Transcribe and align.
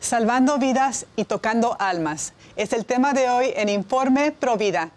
salvando 0.00 0.58
vidas 0.58 1.06
y 1.16 1.24
tocando 1.24 1.76
almas. 1.78 2.32
Es 2.56 2.72
el 2.72 2.84
tema 2.84 3.12
de 3.12 3.28
hoy 3.28 3.52
en 3.56 3.68
Informe 3.68 4.32
Provida. 4.32 4.90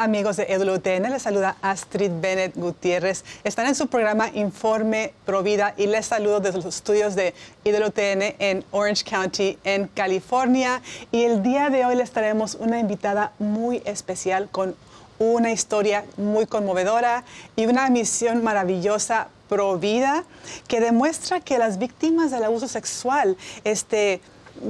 Amigos 0.00 0.38
de 0.38 0.44
EWTN, 0.44 1.10
les 1.10 1.20
saluda 1.20 1.56
Astrid 1.60 2.10
Bennett 2.22 2.56
Gutiérrez. 2.56 3.22
Están 3.44 3.66
en 3.66 3.74
su 3.74 3.88
programa 3.88 4.30
Informe 4.32 5.12
Provida 5.26 5.74
y 5.76 5.88
les 5.88 6.06
saludo 6.06 6.40
desde 6.40 6.56
los 6.56 6.64
estudios 6.74 7.14
de 7.14 7.34
EWTN 7.66 8.34
en 8.38 8.64
Orange 8.70 9.04
County, 9.04 9.58
en 9.62 9.88
California. 9.88 10.80
Y 11.12 11.24
el 11.24 11.42
día 11.42 11.68
de 11.68 11.84
hoy 11.84 11.96
les 11.96 12.12
traemos 12.12 12.54
una 12.54 12.80
invitada 12.80 13.32
muy 13.38 13.82
especial 13.84 14.48
con 14.50 14.74
una 15.18 15.52
historia 15.52 16.06
muy 16.16 16.46
conmovedora 16.46 17.22
y 17.54 17.66
una 17.66 17.90
misión 17.90 18.42
maravillosa 18.42 19.28
Provida 19.50 20.24
que 20.66 20.80
demuestra 20.80 21.40
que 21.40 21.58
las 21.58 21.78
víctimas 21.78 22.30
del 22.30 22.44
abuso 22.44 22.68
sexual, 22.68 23.36
este, 23.64 24.22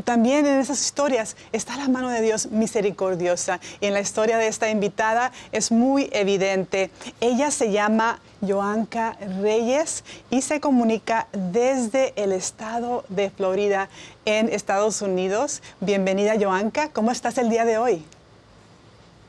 también 0.04 0.46
en 0.46 0.60
esas 0.60 0.80
historias 0.80 1.36
está 1.52 1.76
la 1.76 1.88
mano 1.88 2.10
de 2.10 2.22
Dios 2.22 2.46
misericordiosa. 2.50 3.60
Y 3.80 3.86
en 3.86 3.94
la 3.94 4.00
historia 4.00 4.38
de 4.38 4.48
esta 4.48 4.70
invitada 4.70 5.32
es 5.52 5.72
muy 5.72 6.08
evidente. 6.12 6.90
Ella 7.20 7.50
se 7.50 7.70
llama 7.72 8.20
Joanca 8.46 9.16
Reyes 9.40 10.04
y 10.30 10.42
se 10.42 10.60
comunica 10.60 11.26
desde 11.32 12.12
el 12.16 12.32
estado 12.32 13.04
de 13.08 13.30
Florida 13.30 13.88
en 14.24 14.48
Estados 14.48 15.02
Unidos. 15.02 15.62
Bienvenida 15.80 16.34
Joanca, 16.40 16.90
¿cómo 16.92 17.10
estás 17.10 17.38
el 17.38 17.50
día 17.50 17.64
de 17.64 17.78
hoy? 17.78 18.04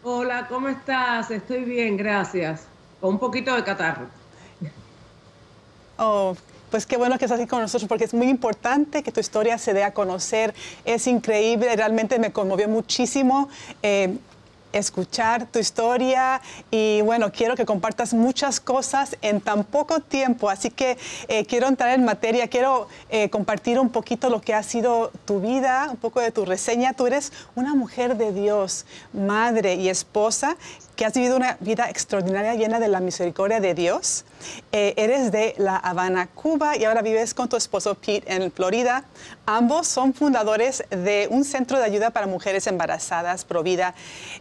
Hola, 0.04 0.48
¿cómo 0.48 0.68
estás? 0.68 1.30
Estoy 1.30 1.64
bien, 1.64 1.96
gracias. 1.98 2.64
Con 3.00 3.12
un 3.12 3.20
poquito 3.20 3.56
de 3.56 3.64
catarro. 3.64 4.08
Oh, 5.98 6.36
pues 6.72 6.86
qué 6.86 6.98
bueno 6.98 7.20
que 7.20 7.26
estás 7.26 7.40
aquí 7.40 7.48
con 7.48 7.62
nosotros 7.62 7.88
porque 7.88 8.06
es 8.06 8.14
muy 8.14 8.30
importante 8.30 9.04
que 9.04 9.12
tu 9.12 9.20
historia 9.20 9.58
se 9.58 9.74
dé 9.74 9.84
a 9.84 9.94
conocer. 9.94 10.56
Es 10.86 11.06
increíble, 11.06 11.76
realmente 11.76 12.18
me 12.18 12.32
conmovió 12.32 12.68
muchísimo. 12.70 13.50
Eh, 13.84 14.18
escuchar 14.74 15.46
tu 15.46 15.60
historia 15.60 16.42
y 16.70 17.02
bueno, 17.02 17.32
quiero 17.32 17.56
que 17.56 17.66
compartas 17.66 18.14
muchas 18.14 18.60
cosas 18.60 19.18
en 19.22 19.42
tan 19.42 19.64
poco 19.64 20.00
tiempo, 20.00 20.50
así 20.50 20.70
que 20.70 20.98
eh, 21.28 21.46
quiero 21.46 21.68
entrar 21.68 21.98
en 21.98 22.06
materia, 22.06 22.48
quiero 22.48 22.88
eh, 23.10 23.30
compartir 23.30 23.80
un 23.80 23.90
poquito 23.90 24.30
lo 24.30 24.42
que 24.42 24.54
ha 24.54 24.64
sido 24.64 25.12
tu 25.26 25.42
vida, 25.42 25.88
un 25.90 25.98
poco 25.98 26.20
de 26.22 26.32
tu 26.32 26.46
reseña. 26.46 26.94
Tú 26.94 27.08
eres 27.08 27.32
una 27.56 27.76
mujer 27.76 28.18
de 28.18 28.32
Dios, 28.34 28.86
madre 29.14 29.76
y 29.76 29.90
esposa 29.90 30.56
que 30.96 31.06
has 31.06 31.14
vivido 31.14 31.36
una 31.36 31.58
vida 31.62 31.90
extraordinaria 31.90 32.54
llena 32.54 32.80
de 32.80 32.88
la 32.88 33.00
misericordia 33.00 33.60
de 33.60 33.74
Dios. 33.74 34.24
Eh, 34.72 34.94
eres 34.98 35.32
de 35.32 35.56
La 35.58 35.76
Habana, 35.78 36.28
Cuba, 36.28 36.78
y 36.78 36.86
ahora 36.86 37.02
vives 37.02 37.34
con 37.34 37.50
tu 37.50 37.58
esposo 37.58 37.96
Pete 37.96 38.32
en 38.32 38.52
Florida. 38.52 39.04
Ambos 39.54 39.86
son 39.86 40.14
fundadores 40.14 40.82
de 40.92 41.28
un 41.30 41.44
centro 41.44 41.78
de 41.78 41.84
ayuda 41.84 42.12
para 42.12 42.26
mujeres 42.26 42.68
embarazadas, 42.68 43.44
Provida, 43.44 43.94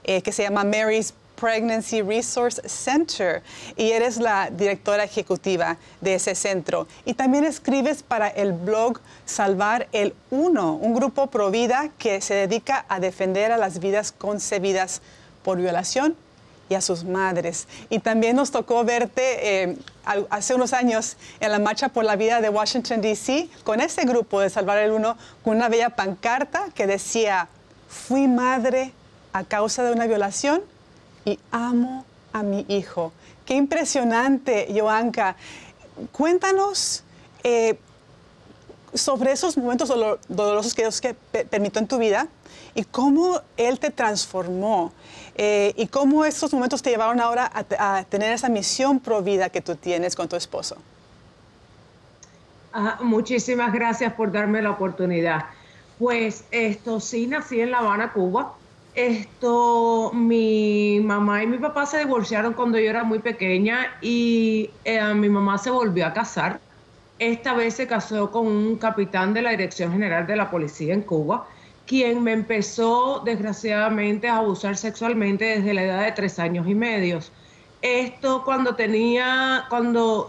eh, 0.05 0.23
que 0.23 0.31
se 0.31 0.45
llama 0.45 0.63
Mary's 0.63 1.15
Pregnancy 1.35 2.01
Resource 2.01 2.63
Center 2.69 3.43
y 3.77 3.91
eres 3.91 4.19
la 4.19 4.51
directora 4.51 5.03
ejecutiva 5.03 5.79
de 6.01 6.15
ese 6.15 6.37
centro. 6.37 6.87
Y 7.05 7.15
también 7.15 7.45
escribes 7.45 8.05
para 8.05 8.29
el 8.29 8.53
blog 8.53 9.01
Salvar 9.25 9.89
el 9.91 10.15
Uno, 10.31 10.75
un 10.75 10.95
grupo 10.95 11.27
Provida 11.27 11.91
que 11.99 12.21
se 12.21 12.35
dedica 12.35 12.85
a 12.89 13.01
defender 13.01 13.51
a 13.51 13.57
las 13.57 13.81
vidas 13.81 14.13
concebidas 14.13 15.03
por 15.43 15.59
violación 15.59 16.15
y 16.71 16.77
a 16.77 16.81
sus 16.81 17.05
madres. 17.05 17.67
Y 17.91 17.99
también 17.99 18.37
nos 18.37 18.53
tocó 18.53 18.85
verte 18.85 19.65
eh, 19.65 19.77
hace 20.31 20.55
unos 20.55 20.73
años 20.73 21.17
en 21.41 21.51
la 21.51 21.59
Marcha 21.59 21.89
por 21.89 22.05
la 22.05 22.15
Vida 22.15 22.41
de 22.41 22.49
Washington, 22.49 23.01
D.C., 23.03 23.51
con 23.65 23.81
ese 23.81 24.05
grupo 24.05 24.41
de 24.41 24.49
Salvar 24.49 24.79
el 24.79 24.93
Uno, 24.93 25.17
con 25.43 25.57
una 25.57 25.69
bella 25.69 25.91
pancarta 25.91 26.69
que 26.73 26.87
decía, 26.87 27.49
fui 27.89 28.29
madre 28.29 28.93
a 29.33 29.43
causa 29.43 29.83
de 29.83 29.93
una 29.93 30.07
violación 30.07 30.63
y 31.25 31.41
amo 31.51 32.07
a 32.33 32.45
mi 32.45 32.65
hijo. 32.69 33.13
Qué 33.45 33.55
impresionante, 33.55 34.69
Joanca. 34.73 35.35
Cuéntanos 36.13 37.03
eh, 37.43 37.81
sobre 38.95 39.33
esos 39.33 39.59
momentos 39.59 39.89
dolorosos 40.29 40.75
que 40.75 40.83
Dios 40.83 41.01
que 41.01 41.15
permitió 41.15 41.81
en 41.81 41.89
tu 41.89 41.99
vida 41.99 42.29
y 42.77 42.85
cómo 42.85 43.41
Él 43.57 43.81
te 43.81 43.91
transformó 43.91 44.93
eh, 45.43 45.73
y 45.75 45.87
cómo 45.87 46.27
estos 46.27 46.53
momentos 46.53 46.83
te 46.83 46.91
llevaron 46.91 47.19
ahora 47.19 47.51
a, 47.55 48.05
tener 48.05 48.31
esa 48.31 48.51
misión 48.51 49.01
provida 49.01 49.49
que 49.49 49.63
tú 49.63 49.75
tienes 49.75 50.15
con 50.15 50.29
tu 50.29 50.37
esposo. 50.37 50.77
muchísimas 53.01 53.73
gracias 53.73 54.13
por 54.13 54.31
darme 54.31 54.61
la 54.61 54.73
oportunidad. 54.73 55.47
Pues 55.99 56.45
esto 56.51 57.01
sí, 57.01 57.27
nací 57.27 57.59
en 57.59 57.71
La 57.71 57.79
Habana, 57.79 58.13
Cuba. 58.13 58.53
Esto, 58.95 60.11
mi 60.13 61.01
mamá 61.03 61.43
y 61.43 61.47
mi 61.47 61.57
papá 61.57 61.87
se 61.87 62.01
divorciaron 62.01 62.53
cuando 62.53 62.79
yo 62.79 62.91
era 62.91 63.03
muy 63.03 63.21
pequeña 63.21 63.97
y 64.03 64.69
eh, 64.85 65.03
mi 65.15 65.31
mamá 65.31 65.57
se 65.57 65.71
volvió 65.71 66.07
a 66.07 66.13
casar. 66.13 66.61
Esta 67.19 67.55
vez 67.55 67.77
se 67.77 67.87
casó 67.87 68.31
con 68.31 68.47
un 68.47 68.77
capitán 68.77 69.33
de 69.33 69.41
la 69.41 69.53
Dirección 69.53 69.91
General 69.91 70.27
de 70.27 70.37
la 70.37 70.51
Policía 70.51 70.93
en 70.93 71.01
Cuba 71.01 71.47
quien 71.91 72.23
me 72.23 72.31
empezó 72.31 73.21
desgraciadamente 73.25 74.29
a 74.29 74.37
abusar 74.37 74.77
sexualmente 74.77 75.45
desde 75.45 75.75
la 75.75 75.83
edad 75.83 76.05
de 76.05 76.13
tres 76.13 76.39
años 76.39 76.69
y 76.69 76.75
medio. 76.77 77.19
Esto 77.83 78.45
cuando 78.45 78.77
tenía, 78.77 79.65
cuando 79.69 80.29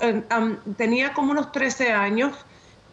tenía 0.76 1.14
como 1.14 1.34
unos 1.34 1.52
13 1.52 1.92
años, 1.92 2.36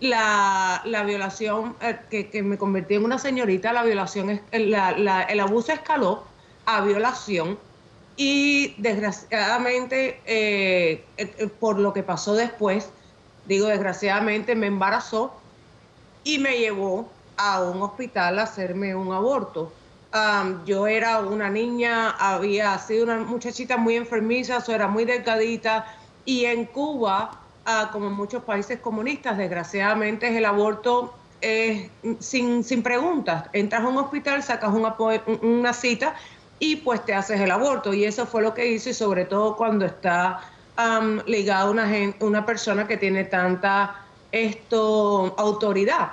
la, 0.01 0.83
violación, 1.07 1.77
eh, 1.81 2.28
que, 2.31 2.43
me 2.43 2.59
convertí 2.59 2.97
en 2.97 3.07
una 3.07 3.19
señorita, 3.19 3.73
la 3.73 3.84
violación, 3.84 4.39
el 4.53 5.41
abuso 5.41 5.73
escaló 5.73 6.25
a 6.67 6.83
violación 6.83 7.59
y 8.19 8.75
desgraciadamente, 8.77 10.21
eh, 10.27 11.07
eh, 11.17 11.49
por 11.59 11.78
lo 11.78 11.95
que 11.95 12.03
pasó 12.03 12.34
después, 12.34 12.91
digo 13.47 13.69
desgraciadamente, 13.69 14.55
me 14.55 14.67
embarazó 14.67 15.33
y 16.23 16.39
me 16.39 16.59
llevó 16.59 17.09
a 17.38 17.62
un 17.62 17.81
hospital 17.82 18.38
a 18.38 18.43
hacerme 18.43 18.94
un 18.94 19.12
aborto. 19.12 19.72
yo 20.66 20.87
era 20.87 21.21
una 21.21 21.49
niña, 21.49 22.10
había 22.10 22.78
sido 22.78 23.04
una 23.04 23.19
muchachita 23.19 23.76
muy 23.76 23.97
enfermiza, 23.97 24.60
so 24.60 24.75
era 24.75 24.88
muy 24.88 25.04
delgadita 25.04 25.87
y 26.25 26.44
en 26.44 26.66
Cuba, 26.66 27.31
ah, 27.65 27.88
como 27.93 28.09
en 28.09 28.12
muchos 28.12 28.43
países 28.43 28.81
comunistas, 28.81 29.38
desgraciadamente 29.38 30.37
el 30.37 30.44
aborto 30.44 31.15
es 31.41 31.91
sin, 32.19 32.65
sin 32.65 32.82
preguntas. 32.82 33.44
Entras 33.53 33.82
a 33.82 33.88
un 33.88 33.97
hospital, 33.98 34.43
sacas 34.43 34.75
una, 34.75 34.95
una 35.42 35.72
cita 35.72 36.15
y 36.59 36.77
pues 36.77 37.04
te 37.04 37.15
haces 37.15 37.41
el 37.41 37.51
aborto. 37.51 37.95
Y 37.95 38.04
eso 38.04 38.27
fue 38.27 38.42
lo 38.42 38.54
que 38.54 38.66
hice, 38.68 38.91
y 38.91 38.95
sobre 38.95 39.24
todo 39.24 39.57
cuando 39.57 39.86
está 39.86 40.41
ligada 41.27 41.63
a 41.63 41.71
una, 41.71 41.89
una 42.21 42.47
persona 42.47 42.86
que 42.86 42.97
tiene 42.97 43.24
tanta 43.24 43.97
esto, 44.30 45.34
autoridad. 45.39 46.10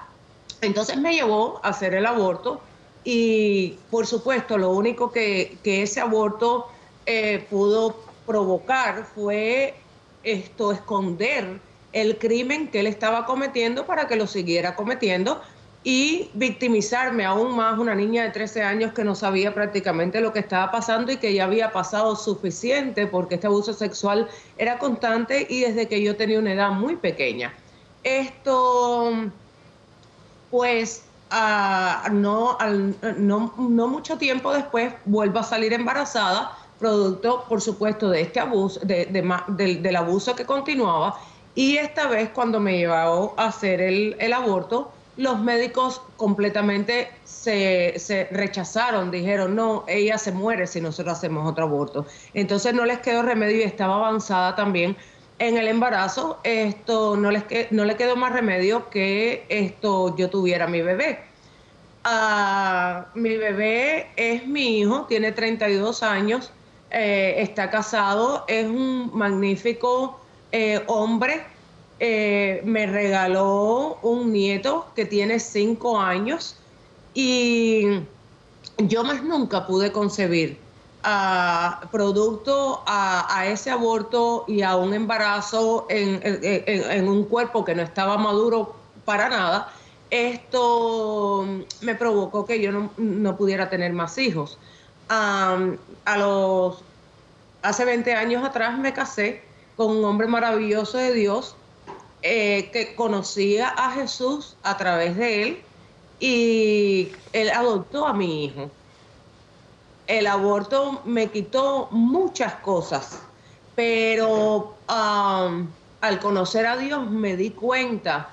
Entonces 0.62 0.98
me 0.98 1.14
llevó 1.14 1.60
a 1.64 1.70
hacer 1.70 1.94
el 1.94 2.06
aborto 2.06 2.62
y 3.04 3.78
por 3.92 4.08
supuesto 4.08 4.58
lo 4.58 4.72
único 4.72 5.12
que, 5.12 5.58
ese 5.64 6.02
aborto 6.02 6.68
eh, 7.06 7.46
pudo 7.50 7.96
provocar 8.26 9.06
fue 9.14 9.76
esto, 10.24 10.72
esconder 10.72 11.60
el 11.94 12.18
crimen 12.18 12.68
que 12.68 12.80
él 12.80 12.88
estaba 12.88 13.26
cometiendo 13.26 13.86
para 13.86 14.08
que 14.08 14.16
lo 14.16 14.28
siguiera 14.28 14.76
cometiendo 14.76 15.42
y 15.84 16.32
victimizarme 16.34 17.26
aún 17.26 17.56
más 17.56 17.78
una 17.78 17.94
niña 17.94 18.24
de 18.24 18.32
13 18.32 18.64
años 18.64 18.92
que 18.92 19.04
no 19.04 19.14
sabía 19.14 19.54
prácticamente 19.54 20.20
lo 20.20 20.34
que 20.34 20.40
estaba 20.40 20.72
pasando 20.72 21.12
y 21.12 21.18
que 21.18 21.32
ya 21.32 21.44
había 21.46 21.72
pasado 21.72 22.16
suficiente 22.16 23.06
porque 23.06 23.36
este 23.36 23.46
abuso 23.46 23.72
sexual 23.72 24.28
era 24.58 24.80
constante 24.80 25.46
y 25.48 25.62
desde 25.62 25.88
que 25.88 26.02
yo 26.02 26.16
tenía 26.16 26.40
una 26.40 26.54
edad 26.54 26.72
muy 26.72 26.96
pequeña. 26.96 27.54
Esto 28.04 29.32
pues 30.56 31.04
no, 32.14 32.58
mucho 33.58 34.18
tiempo 34.18 34.54
después 34.54 34.94
vuelvo 35.04 35.40
a 35.40 35.44
salir 35.44 35.74
embarazada, 35.74 36.58
producto, 36.80 37.44
por 37.50 37.60
supuesto, 37.60 38.10
de 38.10 38.22
este 38.22 38.40
abuso, 38.40 38.80
de, 38.80 39.06
del 39.10 39.96
abuso 39.98 40.34
que 40.34 40.46
continuaba. 40.46 41.20
Y 41.56 41.76
esta 41.76 42.08
vez, 42.08 42.30
cuando 42.30 42.62
me 42.62 42.78
llevó 42.78 43.34
a 43.36 43.48
hacer 43.48 43.82
el, 43.82 44.16
el 44.18 44.32
aborto, 44.32 44.94
los 45.18 45.38
médicos 45.42 46.02
completamente 46.16 47.10
se, 47.26 48.00
se, 48.00 48.30
rechazaron, 48.32 49.12
dijeron, 49.12 49.58
no, 49.58 49.84
ella 49.90 50.18
se 50.18 50.32
muere 50.32 50.68
si 50.68 50.80
nosotros 50.80 51.18
hacemos 51.18 51.52
otro 51.52 51.66
aborto. 51.66 52.06
Entonces 52.34 52.74
no 52.74 52.86
les 52.86 53.00
quedó 53.00 53.24
remedio 53.24 53.58
y 53.58 53.64
estaba 53.64 53.96
avanzada 53.96 54.56
también 54.56 54.96
en 55.40 55.58
el 55.58 55.68
embarazo, 55.68 56.40
esto 56.44 57.18
no, 57.18 57.32
les 57.32 57.44
no 57.72 57.84
le 57.86 57.96
quedó 57.96 58.16
más 58.16 58.32
remedio 58.32 58.90
que 58.90 59.46
esto 59.50 60.16
yo 60.16 60.30
tuviera 60.30 60.68
mi 60.68 60.82
bebé. 60.82 61.20
Ah, 62.04 63.08
mi 63.16 63.36
bebé 63.36 64.08
es 64.16 64.48
mi 64.48 64.80
hijo, 64.80 65.06
tiene 65.08 65.32
32 65.32 66.04
años, 66.04 66.52
eh, 66.92 67.36
está 67.40 67.70
casado, 67.70 68.46
es 68.48 68.66
un 68.66 69.12
magnífico 69.14 70.20
eh, 70.52 70.84
hombre. 70.88 71.44
Eh, 72.00 72.62
me 72.66 72.86
regaló 72.88 73.98
un 74.02 74.34
nieto 74.34 74.86
que 74.96 75.06
tiene 75.06 75.40
5 75.40 76.00
años 76.00 76.58
y 77.14 78.02
yo 78.78 79.04
más 79.06 79.24
nunca 79.24 79.66
pude 79.66 79.94
concebir 79.94 80.65
producto 81.92 82.84
a, 82.88 83.46
ese 83.48 83.70
aborto 83.70 84.46
y 84.48 84.62
a 84.64 84.76
un 84.76 84.94
embarazo 84.94 85.86
en, 85.90 87.08
un 87.08 87.26
cuerpo 87.26 87.64
que 87.64 87.76
no 87.76 87.84
estaba 87.84 88.18
maduro 88.18 88.76
para 89.06 89.30
nada, 89.30 89.72
esto 90.10 91.46
me 91.82 91.96
provocó 91.96 92.46
que 92.46 92.60
yo 92.60 92.90
no, 92.98 93.38
pudiera 93.38 93.70
tener 93.70 93.94
más 93.94 94.18
hijos. 94.18 94.58
a 95.10 96.18
los, 96.18 96.84
hace 97.62 97.86
20 97.86 98.14
años 98.14 98.44
atrás 98.44 98.78
me 98.78 98.94
casé 98.94 99.44
con 99.76 99.92
un 99.92 100.06
hombre 100.06 100.28
maravilloso 100.28 100.98
de 100.98 101.14
Dios 101.14 101.56
eh, 102.24 102.70
que 102.72 102.96
conocía 102.96 103.70
a 103.70 103.92
Jesús 103.92 104.56
a 104.64 104.78
través 104.78 105.16
de 105.18 105.44
él 105.44 105.62
y 106.20 107.12
él 107.34 107.50
adoptó 107.52 108.08
a 108.08 108.14
mi 108.14 108.46
hijo 108.46 108.72
el 110.08 110.28
aborto 110.28 111.02
me 111.06 111.28
quitó 111.28 111.88
muchas 111.92 112.56
cosas, 112.56 113.20
pero 113.76 114.76
um, 114.90 115.68
al 116.02 116.20
conocer 116.20 116.66
a 116.66 116.78
Dios 116.78 117.10
me 117.10 117.36
di 117.36 117.52
cuenta 117.52 118.30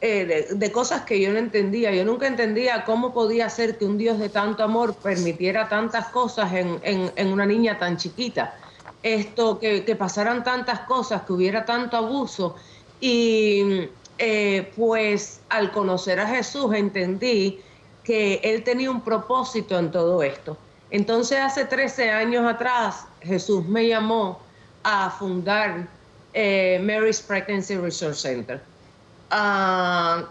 eh, 0.00 0.48
de, 0.50 0.72
cosas 0.72 1.02
que 1.02 1.20
yo 1.20 1.32
no 1.32 1.38
entendía. 1.38 1.92
Yo 1.92 2.04
nunca 2.04 2.26
entendía 2.26 2.84
cómo 2.84 3.12
podía 3.12 3.48
ser 3.48 3.78
que 3.78 3.84
un 3.84 3.98
Dios 3.98 4.18
de 4.18 4.28
tanto 4.28 4.64
amor 4.64 4.94
permitiera 4.94 5.68
tantas 5.68 6.08
cosas 6.08 6.50
en, 6.52 7.28
una 7.32 7.46
niña 7.46 7.78
tan 7.78 7.96
chiquita. 7.96 8.56
Esto, 9.02 9.60
que, 9.60 9.96
pasaran 9.96 10.42
tantas 10.42 10.80
cosas, 10.80 11.22
que 11.22 11.32
hubiera 11.32 11.64
tanto 11.64 11.96
abuso. 11.96 12.56
Y 13.00 13.88
eh, 14.18 14.72
pues 14.76 15.40
al 15.48 15.70
conocer 15.70 16.18
a 16.18 16.26
Jesús 16.26 16.74
entendí 16.74 17.60
que 18.02 18.40
Él 18.42 18.64
tenía 18.64 18.90
un 18.90 19.02
propósito 19.02 19.78
en 19.78 19.92
todo 19.92 20.22
esto. 20.24 20.56
Entonces 20.92 21.40
hace 21.40 21.64
13 21.64 22.10
años 22.10 22.46
atrás 22.46 23.06
Jesús 23.22 23.66
me 23.66 23.88
llamó 23.88 24.38
a 24.84 25.08
fundar 25.10 25.88
eh, 26.34 26.78
Mary's 26.84 27.22
Pregnancy 27.22 27.76
Resource 27.76 28.20
Center. 28.20 28.60
Ah, 29.30 30.22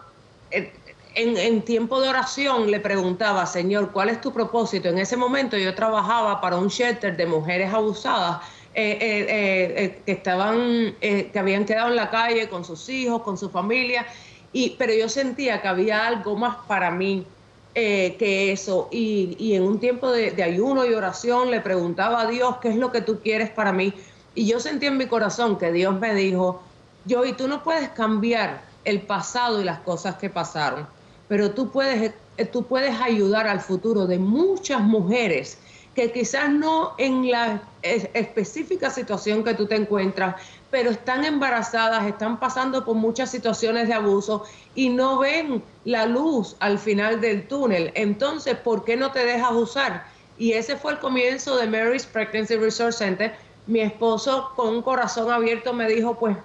en, 1.16 1.62
tiempo 1.64 2.00
de 2.00 2.10
oración 2.10 2.70
le 2.70 2.80
preguntaba, 2.80 3.48
Señor, 3.48 3.92
¿cuál 3.92 4.10
es 4.10 4.22
tu 4.22 4.32
propósito? 4.32 4.88
En 4.88 5.00
ese 5.00 5.18
momento 5.18 5.58
yo 5.58 5.74
trabajaba 5.74 6.40
para 6.40 6.58
un 6.58 6.68
shelter 6.68 7.18
de 7.18 7.26
mujeres 7.26 7.74
abusadas 7.74 8.44
eh, 8.76 8.98
eh, 9.02 10.02
que 10.06 10.12
estaban, 10.12 10.96
que 11.02 11.40
habían 11.40 11.66
quedado 11.66 11.90
en 11.90 11.96
la 11.96 12.12
calle 12.12 12.48
con 12.48 12.64
sus 12.64 12.88
hijos, 12.88 13.24
con 13.24 13.36
su 13.36 13.50
familia, 13.50 14.06
y, 14.54 14.76
pero 14.78 14.94
yo 14.94 15.10
sentía 15.10 15.60
que 15.60 15.68
había 15.68 16.06
algo 16.06 16.36
más 16.36 16.56
para 16.68 16.92
mí 16.92 17.26
eh, 17.74 18.16
que 18.20 18.52
eso. 18.52 18.90
Y, 18.92 19.54
en 19.54 19.64
un 19.64 19.80
tiempo 19.80 20.12
de, 20.12 20.42
ayuno 20.44 20.86
y 20.86 20.94
oración 20.94 21.52
le 21.52 21.62
preguntaba 21.62 22.22
a 22.22 22.28
Dios, 22.28 22.58
¿qué 22.62 22.70
es 22.70 22.76
lo 22.76 22.92
que 22.92 23.02
tú 23.02 23.20
quieres 23.20 23.50
para 23.50 23.72
mí? 23.72 23.94
Y 24.36 24.46
yo 24.46 24.60
sentí 24.60 24.88
en 24.88 24.98
mi 24.98 25.08
corazón 25.08 25.58
que 25.58 25.72
Dios 25.72 26.00
me 26.00 26.14
dijo, 26.14 26.62
yo 27.06 27.26
y 27.26 27.34
tú 27.34 27.48
no 27.48 27.64
puedes 27.64 27.90
cambiar 27.90 28.62
el 28.84 29.02
pasado 29.02 29.62
y 29.62 29.64
las 29.64 29.80
cosas 29.80 30.16
que 30.16 30.30
pasaron, 30.30 30.88
pero 31.28 31.52
tú 31.52 31.70
puedes, 31.72 32.14
eh, 32.38 32.46
tú 32.46 32.64
puedes 32.64 33.00
ayudar 33.00 33.48
al 33.48 33.62
futuro 33.62 34.06
de 34.06 34.20
muchas 34.20 34.82
mujeres 34.82 35.58
que 35.96 36.12
quizás 36.12 36.50
no 36.50 36.94
en 36.98 37.30
la 37.30 37.62
específica 37.84 38.90
situación 38.90 39.44
que 39.44 39.54
tú 39.54 39.66
te 39.66 39.76
encuentras, 39.76 40.36
pero 40.70 40.92
están 40.92 41.26
embarazadas, 41.26 42.06
están 42.06 42.40
pasando 42.40 42.86
por 42.86 42.96
muchas 42.96 43.30
situaciones 43.30 43.88
de 43.88 43.94
abuso 43.94 44.46
y 44.74 44.90
no 44.90 45.20
ven 45.20 45.62
la 45.84 46.06
luz 46.06 46.56
al 46.60 46.80
final 46.80 47.20
del 47.20 47.48
túnel. 47.48 47.92
Entonces, 47.96 48.56
¿por 48.56 48.86
qué 48.86 48.96
no 48.96 49.12
te 49.12 49.26
dejas 49.26 49.52
usar? 49.52 50.06
Y 50.38 50.54
ese 50.54 50.78
fue 50.78 50.94
el 50.94 51.00
comienzo 51.00 51.58
de 51.58 51.68
Mary's 51.68 52.06
Pregnancy 52.06 52.56
Resource 52.56 53.00
Center. 53.00 53.36
Mi 53.68 53.82
esposo 53.82 54.52
con 54.56 54.70
un 54.70 54.82
corazón 54.82 55.30
abierto 55.30 55.74
me 55.74 55.88
dijo, 55.88 56.18
pues 56.18 56.38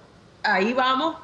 ahí 0.43 0.73
vamos. 0.73 1.15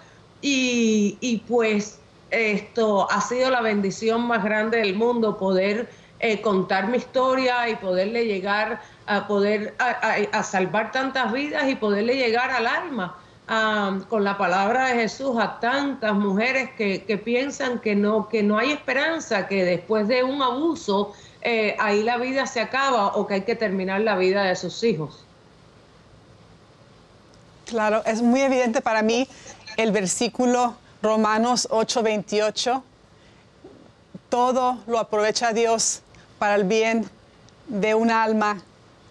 Y, 0.42 1.18
y 1.20 1.38
pues 1.40 2.00
esto 2.32 3.10
ha 3.12 3.22
sido 3.22 3.50
la 3.52 3.62
bendición 3.62 4.26
más 4.26 4.44
grande 4.44 4.78
del 4.78 4.96
mundo, 4.96 5.38
poder 5.38 5.90
eh, 6.26 6.40
contar 6.40 6.88
mi 6.88 7.00
historia 7.00 7.68
y 7.68 7.76
poderle 7.76 8.26
llegar 8.26 8.80
a 9.08 9.28
poder 9.28 9.76
a, 9.78 10.42
salvar 10.42 10.94
tantas 10.94 11.34
vidas 11.34 11.68
y 11.68 11.76
poderle 11.76 12.16
llegar 12.16 12.50
al 12.50 12.66
alma 12.66 13.18
con 14.08 14.24
la 14.24 14.38
palabra 14.38 14.88
de 14.88 15.02
Jesús 15.02 15.36
a 15.38 15.60
tantas 15.60 16.14
mujeres 16.14 16.70
que, 16.78 17.04
que, 17.04 17.18
piensan 17.18 17.80
que 17.80 17.94
no, 17.94 18.30
que 18.30 18.42
no 18.42 18.58
hay 18.58 18.72
esperanza, 18.72 19.50
que 19.50 19.66
después 19.66 20.08
de 20.08 20.24
un 20.24 20.42
abuso 20.42 21.12
eh, 21.42 21.76
ahí 21.78 22.04
la 22.04 22.16
vida 22.18 22.48
se 22.48 22.62
acaba 22.62 23.08
o 23.18 23.28
que 23.28 23.34
hay 23.34 23.42
que 23.42 23.58
terminar 23.58 24.00
la 24.00 24.16
vida 24.16 24.44
de 24.44 24.56
sus 24.56 24.82
hijos. 24.82 25.26
Claro, 27.66 28.02
es 28.06 28.22
muy 28.22 28.40
evidente 28.40 28.80
para 28.80 29.02
mí 29.02 29.28
el 29.76 29.92
versículo 29.92 30.76
Romanos 31.02 31.68
8:28. 31.70 32.82
Todo 34.30 34.78
lo 34.88 35.00
aprovecha 35.00 35.52
Dios 35.52 36.03
para 36.44 36.56
el 36.56 36.66
bien 36.66 37.10
de 37.70 37.96
un 37.96 38.12
alma 38.12 38.62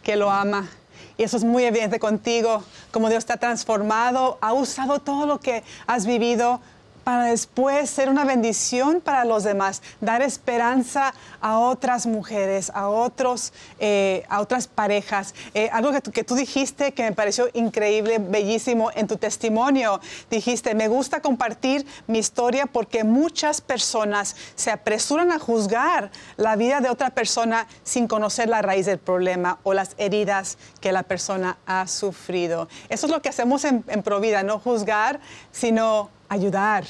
que 0.02 0.16
lo 0.16 0.30
ama. 0.30 0.68
Y 1.16 1.22
eso 1.22 1.38
es 1.38 1.44
muy 1.44 1.64
evidente 1.64 1.98
contigo, 1.98 2.62
como 2.90 3.08
Dios 3.08 3.24
te 3.24 3.32
ha 3.32 3.38
transformado, 3.38 4.36
ha 4.42 4.52
usado 4.52 4.98
todo 4.98 5.24
lo 5.24 5.40
que 5.40 5.64
has 5.86 6.04
vivido 6.04 6.60
para 7.04 7.24
después 7.24 7.90
ser 7.90 8.08
una 8.08 8.24
bendición 8.24 9.00
para 9.00 9.24
los 9.24 9.44
demás, 9.44 9.82
dar 10.00 10.22
esperanza 10.22 11.14
a 11.40 11.58
otras 11.58 12.06
mujeres, 12.06 12.70
a, 12.74 12.88
otros, 12.88 13.52
eh, 13.78 14.24
a 14.28 14.40
otras 14.40 14.68
parejas. 14.68 15.34
Eh, 15.54 15.68
algo 15.72 15.92
que 15.92 16.00
tú, 16.00 16.12
que 16.12 16.24
tú 16.24 16.34
dijiste 16.34 16.92
que 16.92 17.02
me 17.02 17.12
pareció 17.12 17.48
increíble, 17.52 18.18
bellísimo 18.18 18.90
en 18.94 19.06
tu 19.06 19.16
testimonio. 19.16 20.00
Dijiste, 20.30 20.74
me 20.74 20.88
gusta 20.88 21.20
compartir 21.20 21.86
mi 22.06 22.18
historia 22.18 22.66
porque 22.66 23.04
muchas 23.04 23.60
personas 23.60 24.36
se 24.54 24.70
apresuran 24.70 25.32
a 25.32 25.38
juzgar 25.38 26.10
la 26.36 26.56
vida 26.56 26.80
de 26.80 26.90
otra 26.90 27.10
persona 27.10 27.66
sin 27.82 28.06
conocer 28.06 28.48
la 28.48 28.62
raíz 28.62 28.86
del 28.86 28.98
problema 28.98 29.58
o 29.62 29.74
las 29.74 29.94
heridas 29.98 30.58
que 30.80 30.92
la 30.92 31.02
persona 31.02 31.58
ha 31.66 31.86
sufrido. 31.86 32.68
Eso 32.88 33.06
es 33.06 33.12
lo 33.12 33.22
que 33.22 33.28
hacemos 33.28 33.64
en, 33.64 33.84
en 33.88 34.02
Provida, 34.02 34.42
no 34.42 34.58
juzgar, 34.58 35.20
sino 35.50 36.10
ayudar, 36.32 36.84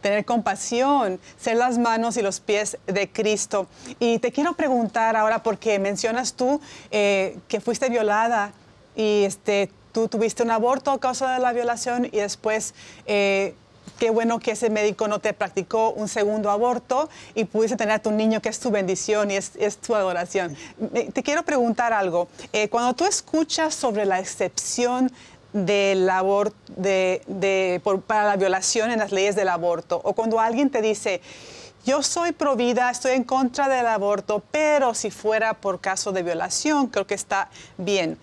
tener 0.00 0.24
compasión, 0.24 1.20
ser 1.38 1.56
las 1.56 1.78
manos 1.78 2.16
y 2.16 2.22
los 2.22 2.40
pies 2.40 2.78
de 2.86 3.08
Cristo. 3.10 3.66
Y 3.98 4.18
te 4.18 4.32
quiero 4.32 4.54
preguntar 4.54 5.16
ahora, 5.16 5.42
porque 5.42 5.78
mencionas 5.78 6.34
tú 6.34 6.60
eh, 6.90 7.38
que 7.48 7.60
fuiste 7.60 7.88
violada 7.88 8.52
y 8.96 9.24
este, 9.24 9.70
tú 9.92 10.08
tuviste 10.08 10.42
un 10.42 10.50
aborto 10.50 10.90
a 10.90 11.00
causa 11.00 11.34
de 11.34 11.40
la 11.40 11.52
violación 11.52 12.06
y 12.06 12.18
después... 12.18 12.74
Eh, 13.06 13.54
qué 13.98 14.08
bueno 14.08 14.38
que 14.38 14.52
ese 14.52 14.70
médico 14.70 15.08
no 15.08 15.18
te 15.18 15.34
practicó 15.34 15.90
un 15.90 16.08
segundo 16.08 16.50
aborto 16.50 17.10
y 17.34 17.44
pudiste 17.44 17.76
tener 17.76 17.96
a 17.96 17.98
tu 17.98 18.10
niño, 18.10 18.40
que 18.40 18.48
es 18.48 18.58
tu 18.58 18.70
bendición 18.70 19.30
y 19.30 19.36
es, 19.36 19.76
tu 19.76 19.94
adoración. 19.94 20.56
Te 21.12 21.22
quiero 21.22 21.42
preguntar 21.42 21.92
algo. 21.92 22.28
Eh, 22.52 22.68
cuando 22.70 22.94
tú 22.94 23.04
escuchas 23.04 23.74
sobre 23.74 24.06
la 24.06 24.18
excepción 24.18 25.12
del 25.52 26.08
aborto, 26.08 26.56
de, 26.76 27.80
para 28.06 28.24
la 28.24 28.36
violación 28.36 28.90
en 28.90 28.98
las 28.98 29.12
leyes 29.12 29.36
del 29.36 29.48
aborto, 29.48 30.00
o 30.04 30.12
cuando 30.12 30.40
alguien 30.40 30.70
te 30.70 30.82
dice, 30.82 31.20
yo 31.84 32.02
soy 32.02 32.32
pro 32.32 32.56
vida, 32.56 32.90
estoy 32.90 33.12
en 33.12 33.24
contra 33.24 33.68
del 33.68 33.86
aborto, 33.86 34.42
pero 34.50 34.94
si 34.94 35.10
fuera 35.10 35.54
por 35.54 35.80
caso 35.80 36.12
de 36.12 36.22
violación, 36.22 36.88
creo 36.88 37.06
que 37.06 37.14
está 37.14 37.48
bien. 37.78 38.18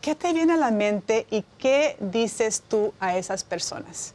¿Qué 0.00 0.14
te 0.14 0.32
viene 0.32 0.54
a 0.54 0.56
la 0.56 0.70
mente 0.70 1.26
y 1.30 1.44
qué 1.58 1.96
dices 2.00 2.62
tú 2.68 2.92
a 3.00 3.16
esas 3.16 3.44
personas? 3.44 4.14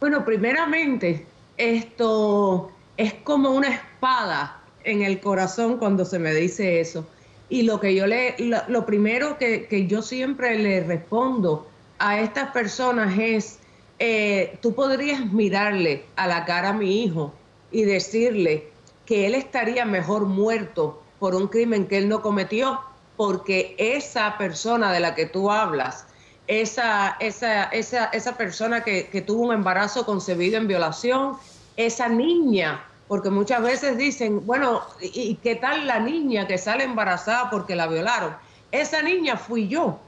Bueno, 0.00 0.24
primeramente, 0.24 1.26
esto, 1.56 2.70
es 2.96 3.14
como 3.14 3.50
una 3.50 3.68
espada 3.68 4.60
en 4.84 5.02
el 5.02 5.20
corazón 5.20 5.78
cuando 5.78 6.04
se 6.04 6.18
me 6.18 6.32
dice 6.32 6.80
eso. 6.80 7.06
Y 7.50 7.62
lo 7.62 7.80
que 7.80 7.94
yo 7.94 8.06
le, 8.06 8.34
lo, 8.38 8.84
primero 8.84 9.38
que, 9.38 9.86
yo 9.88 10.02
siempre 10.02 10.58
le 10.58 10.84
respondo 10.84 11.66
a 11.98 12.20
estas 12.20 12.50
personas 12.50 13.18
es, 13.18 13.58
eh, 13.98 14.58
tú 14.60 14.74
podrías 14.74 15.24
mirarle 15.32 16.04
a 16.16 16.26
la 16.26 16.44
cara 16.44 16.70
a 16.70 16.72
mi 16.74 17.02
hijo 17.02 17.32
y 17.70 17.84
decirle 17.84 18.68
que 19.06 19.26
él 19.26 19.34
estaría 19.34 19.84
mejor 19.86 20.26
muerto 20.26 21.02
por 21.18 21.34
un 21.34 21.48
crimen 21.48 21.86
que 21.86 21.98
él 21.98 22.08
no 22.08 22.20
cometió, 22.20 22.80
porque 23.16 23.74
esa 23.78 24.36
persona 24.36 24.92
de 24.92 25.00
la 25.00 25.14
que 25.14 25.26
tú 25.26 25.50
hablas, 25.50 26.06
esa, 26.46 27.16
esa, 27.18 27.64
esa, 27.64 28.06
esa 28.06 28.36
persona 28.36 28.84
que, 28.84 29.08
que 29.08 29.22
tuvo 29.22 29.46
un 29.46 29.54
embarazo 29.54 30.04
concebido 30.04 30.58
en 30.58 30.68
violación, 30.68 31.36
esa 31.76 32.08
niña 32.08 32.87
porque 33.08 33.30
muchas 33.30 33.62
veces 33.62 33.96
dicen, 33.96 34.46
bueno, 34.46 34.82
¿y 35.00 35.36
qué 35.36 35.56
tal 35.56 35.86
la 35.86 35.98
niña 35.98 36.46
que 36.46 36.58
sale 36.58 36.84
embarazada 36.84 37.50
porque 37.50 37.74
la 37.74 37.86
violaron? 37.86 38.36
Esa 38.70 39.02
niña 39.02 39.38
fui 39.38 39.66
yo 39.66 39.98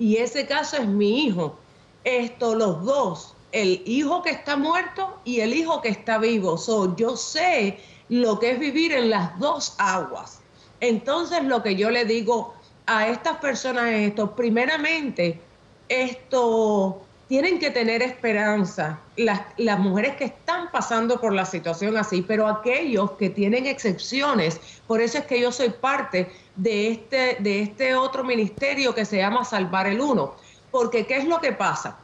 y 0.00 0.16
ese 0.16 0.46
caso 0.46 0.76
es 0.76 0.86
mi 0.86 1.24
hijo. 1.24 1.56
Esto, 2.02 2.56
los 2.56 2.84
dos, 2.84 3.34
el 3.52 3.82
hijo 3.86 4.22
que 4.22 4.30
está 4.30 4.56
muerto 4.56 5.20
y 5.24 5.40
el 5.40 5.54
hijo 5.54 5.80
que 5.80 5.90
está 5.90 6.18
vivo. 6.18 6.58
So, 6.58 6.96
yo 6.96 7.16
sé 7.16 7.78
lo 8.08 8.40
que 8.40 8.52
es 8.52 8.58
vivir 8.58 8.92
en 8.92 9.10
las 9.10 9.38
dos 9.38 9.74
aguas. 9.78 10.40
Entonces, 10.80 11.44
lo 11.44 11.62
que 11.62 11.76
yo 11.76 11.90
le 11.90 12.04
digo 12.04 12.54
a 12.86 13.06
estas 13.06 13.36
personas 13.36 13.86
es 13.92 14.08
esto, 14.08 14.34
primeramente, 14.34 15.40
esto, 15.88 17.02
tienen 17.30 17.60
que 17.60 17.70
tener 17.70 18.02
esperanza 18.02 18.98
las, 19.16 19.40
las, 19.56 19.78
mujeres 19.78 20.16
que 20.16 20.24
están 20.24 20.68
pasando 20.72 21.20
por 21.20 21.32
la 21.32 21.44
situación 21.44 21.96
así, 21.96 22.22
pero 22.22 22.48
aquellos 22.48 23.12
que 23.12 23.30
tienen 23.30 23.66
excepciones, 23.66 24.60
por 24.88 25.00
eso 25.00 25.18
es 25.18 25.26
que 25.26 25.40
yo 25.40 25.52
soy 25.52 25.70
parte 25.70 26.28
de 26.56 26.88
este, 26.90 27.36
de 27.38 27.62
este 27.62 27.94
otro 27.94 28.24
ministerio 28.24 28.92
que 28.96 29.04
se 29.04 29.18
llama 29.18 29.44
Salvar 29.44 29.86
el 29.86 30.00
Uno, 30.00 30.34
porque 30.72 31.06
¿qué 31.06 31.18
es 31.18 31.24
lo 31.24 31.40
que 31.40 31.52
pasa? 31.52 31.98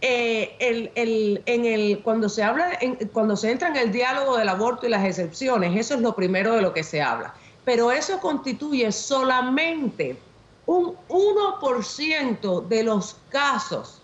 Eh, 0.00 0.56
el, 0.58 0.90
el, 0.96 1.42
en 1.46 1.64
el, 1.64 2.00
cuando 2.02 2.28
se 2.28 2.42
habla, 2.42 2.76
cuando 3.12 3.36
se 3.36 3.52
entra 3.52 3.68
en 3.68 3.76
el 3.76 3.92
diálogo 3.92 4.36
del 4.36 4.48
aborto 4.48 4.88
y 4.88 4.90
las 4.90 5.04
excepciones, 5.04 5.78
eso 5.78 5.94
es 5.94 6.00
lo 6.00 6.16
primero 6.16 6.54
de 6.56 6.62
lo 6.62 6.74
que 6.74 6.82
se 6.82 7.00
habla, 7.00 7.34
pero 7.64 7.92
eso 7.92 8.18
constituye 8.18 8.90
solamente 8.90 10.16
un 10.66 10.96
1% 11.08 12.66
de 12.66 12.82
los 12.82 13.16
casos 13.28 14.01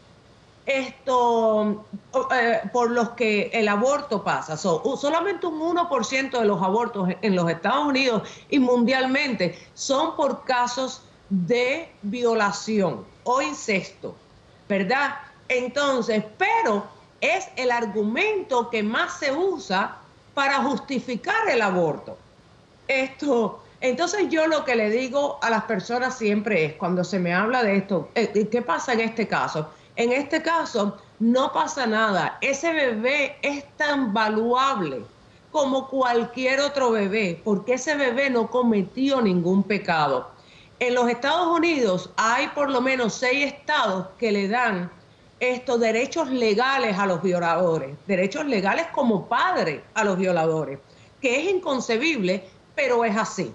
esto 0.68 1.87
eh, 2.30 2.60
por 2.72 2.90
los 2.90 3.10
que 3.10 3.50
el 3.54 3.68
aborto 3.68 4.22
pasa. 4.22 4.56
solamente 4.56 5.46
un 5.46 5.58
1% 5.60 6.38
de 6.38 6.44
los 6.44 6.62
abortos 6.62 7.08
en 7.22 7.34
los 7.34 7.50
Estados 7.50 7.87
Unidos 7.87 8.28
y 8.50 8.58
mundialmente 8.58 9.58
son 9.72 10.14
por 10.14 10.44
casos 10.44 11.00
de 11.30 11.90
violación 12.02 13.04
o 13.25 13.40
incesto, 13.40 14.14
¿verdad? 14.68 15.16
Entonces, 15.48 16.22
pero 16.37 16.84
es 17.22 17.48
el 17.56 17.70
argumento 17.70 18.68
que 18.68 18.82
más 18.82 19.18
se 19.18 19.32
usa 19.32 19.96
para 20.34 20.62
justificar 20.62 21.48
el 21.48 21.62
aborto. 21.62 22.18
Esto, 22.87 23.62
entonces 23.80 24.28
yo 24.28 24.46
lo 24.46 24.66
que 24.66 24.76
le 24.76 24.90
digo 24.90 25.38
a 25.40 25.48
las 25.48 25.64
personas 25.64 26.18
siempre 26.18 26.66
es, 26.66 26.75
cuando 26.75 27.04
se 27.04 27.18
me 27.18 27.32
habla 27.32 27.62
de 27.62 27.78
esto, 27.78 28.10
eh, 28.14 28.48
¿qué 28.50 28.60
pasa 28.60 28.92
en 28.92 29.00
este 29.00 29.26
caso? 29.26 29.70
En 29.98 30.12
este 30.12 30.40
caso, 30.40 30.96
no 31.18 31.52
pasa 31.52 31.84
nada. 31.84 32.38
Ese 32.40 32.72
bebé 32.72 33.36
es 33.42 33.64
tan 33.76 34.14
valuable 34.14 35.02
como 35.50 35.88
cualquier 35.88 36.60
otro 36.60 36.92
bebé, 36.92 37.40
porque 37.42 37.74
ese 37.74 37.96
bebé 37.96 38.30
no 38.30 38.48
cometió 38.48 39.20
ningún 39.20 39.64
pecado. 39.64 40.30
En 40.78 40.94
los 40.94 41.10
Estados 41.10 41.48
Unidos 41.48 42.10
hay 42.16 42.46
por 42.48 42.70
lo 42.70 42.80
menos 42.80 43.14
seis 43.14 43.46
estados 43.46 44.06
que 44.20 44.30
le 44.30 44.46
dan 44.46 44.88
estos 45.40 45.80
derechos 45.80 46.30
legales 46.30 46.96
a 46.96 47.04
los 47.04 47.20
violadores, 47.20 47.96
derechos 48.06 48.46
legales 48.46 48.86
como 48.92 49.26
padre 49.26 49.82
a 49.94 50.04
los 50.04 50.16
violadores, 50.16 50.78
que 51.20 51.40
es 51.40 51.52
inconcebible, 51.52 52.48
pero 52.76 53.04
es 53.04 53.16
así. 53.16 53.52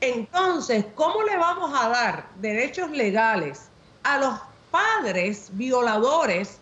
Entonces, 0.00 0.86
¿cómo 0.94 1.22
le 1.22 1.36
vamos 1.36 1.78
a 1.78 1.90
dar 1.90 2.30
derechos 2.40 2.90
legales 2.92 3.68
a 4.02 4.16
los 4.16 4.49
padres 4.70 5.48
violadores, 5.52 6.58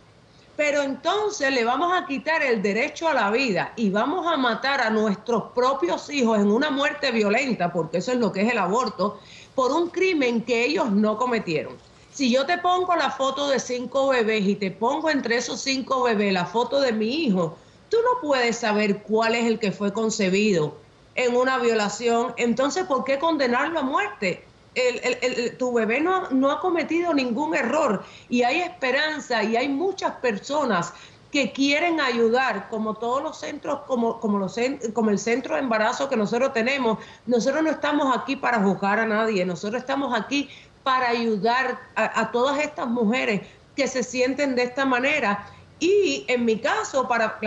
pero 0.56 0.82
entonces 0.82 1.52
le 1.52 1.64
vamos 1.64 1.92
a 1.96 2.06
quitar 2.06 2.42
el 2.42 2.62
derecho 2.62 3.08
a 3.08 3.14
la 3.14 3.30
vida 3.30 3.72
y 3.76 3.90
vamos 3.90 4.26
a 4.26 4.36
matar 4.36 4.80
a 4.80 4.90
nuestros 4.90 5.52
propios 5.54 6.10
hijos 6.10 6.38
en 6.38 6.50
una 6.50 6.70
muerte 6.70 7.12
violenta, 7.12 7.72
porque 7.72 7.98
eso 7.98 8.12
es 8.12 8.18
lo 8.18 8.32
que 8.32 8.42
es 8.42 8.50
el 8.50 8.58
aborto, 8.58 9.20
por 9.54 9.70
un 9.70 9.88
crimen 9.90 10.42
que 10.42 10.64
ellos 10.64 10.90
no 10.90 11.16
cometieron. 11.16 11.76
Si 12.12 12.32
yo 12.32 12.44
te 12.44 12.58
pongo 12.58 12.96
la 12.96 13.10
foto 13.10 13.48
de 13.48 13.60
cinco 13.60 14.08
bebés 14.08 14.44
y 14.44 14.56
te 14.56 14.72
pongo 14.72 15.10
entre 15.10 15.36
esos 15.36 15.60
cinco 15.60 16.02
bebés 16.02 16.32
la 16.32 16.46
foto 16.46 16.80
de 16.80 16.92
mi 16.92 17.24
hijo, 17.24 17.56
tú 17.88 17.98
no 17.98 18.20
puedes 18.20 18.58
saber 18.58 19.02
cuál 19.02 19.36
es 19.36 19.44
el 19.46 19.60
que 19.60 19.70
fue 19.70 19.92
concebido 19.92 20.76
en 21.14 21.36
una 21.36 21.58
violación. 21.58 22.34
Entonces, 22.36 22.84
¿por 22.86 23.04
qué 23.04 23.20
condenarlo 23.20 23.78
a 23.78 23.82
muerte? 23.82 24.44
Tu 25.58 25.72
bebé 25.72 26.00
no, 26.00 26.30
no 26.30 26.50
ha 26.50 26.60
cometido 26.60 27.12
ningún 27.14 27.54
error 27.54 28.04
y 28.28 28.42
hay 28.42 28.60
esperanza 28.60 29.42
y 29.42 29.56
hay 29.56 29.68
muchas 29.68 30.12
personas 30.16 30.92
que 31.30 31.52
quieren 31.52 32.00
ayudar, 32.00 32.68
como 32.70 32.94
todos 32.94 33.22
los 33.22 33.38
centros, 33.38 33.80
como, 33.86 34.18
como, 34.18 34.40
el 35.10 35.18
centro 35.18 35.54
de 35.54 35.60
embarazo 35.60 36.08
que 36.08 36.16
nosotros 36.16 36.52
tenemos, 36.54 36.98
nosotros 37.26 37.62
no 37.62 37.70
estamos 37.70 38.16
aquí 38.16 38.36
para 38.36 38.62
juzgar 38.62 38.98
a 38.98 39.06
nadie, 39.06 39.44
nosotros 39.44 39.82
estamos 39.82 40.18
aquí 40.18 40.48
para 40.82 41.10
ayudar 41.10 41.78
a, 41.96 42.30
todas 42.30 42.58
estas 42.60 42.86
mujeres 42.86 43.42
que 43.76 43.86
se 43.86 44.02
sienten 44.02 44.54
de 44.54 44.62
esta 44.62 44.86
manera. 44.86 45.46
Y 45.80 46.24
en 46.28 46.44
mi 46.46 46.58
caso, 46.58 47.06
para 47.06 47.38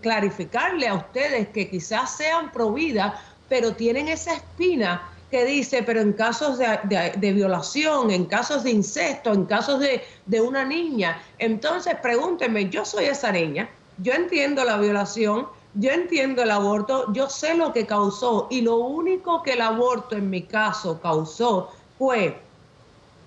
clarificarle 0.00 0.88
a 0.88 0.94
ustedes 0.94 1.48
que 1.48 1.68
quizás 1.68 2.16
sean 2.16 2.50
providas, 2.50 3.14
pero 3.48 3.74
tienen 3.74 4.08
esa 4.08 4.32
espina 4.34 5.02
que 5.30 5.44
dice, 5.44 5.82
pero 5.82 6.00
en 6.00 6.12
casos 6.14 6.58
de, 6.58 7.32
violación, 7.32 8.10
en 8.10 8.24
casos 8.24 8.64
de 8.64 8.70
incesto, 8.70 9.32
en 9.32 9.44
casos 9.44 9.80
de, 9.80 10.02
de, 10.26 10.40
una 10.40 10.64
niña, 10.64 11.20
entonces 11.38 11.94
pregúntenme, 12.00 12.70
yo 12.70 12.84
soy 12.84 13.04
esa 13.06 13.30
niña, 13.30 13.68
yo 13.98 14.14
entiendo 14.14 14.64
la 14.64 14.78
violación, 14.78 15.46
yo 15.74 15.90
entiendo 15.90 16.42
el 16.42 16.50
aborto, 16.50 17.12
yo 17.12 17.28
sé 17.28 17.54
lo 17.54 17.72
que 17.72 17.86
causó 17.86 18.46
y 18.50 18.62
lo 18.62 18.76
único 18.76 19.42
que 19.42 19.52
el 19.52 19.60
aborto 19.60 20.16
en 20.16 20.30
mi 20.30 20.42
caso 20.42 20.98
causó 21.00 21.70
fue 21.98 22.40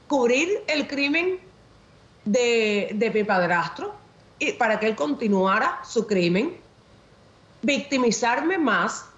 cubrir 0.07 0.63
el 0.67 0.87
crimen 0.87 1.39
de, 2.25 2.91
de 2.95 3.11
mi 3.11 3.23
padrastro 3.23 3.93
y 4.39 4.53
para 4.53 4.79
que 4.79 4.87
él 4.87 4.95
continuara 4.95 5.79
su 5.83 6.07
crimen, 6.07 6.57
victimizarme 7.61 8.57
más 8.57 9.10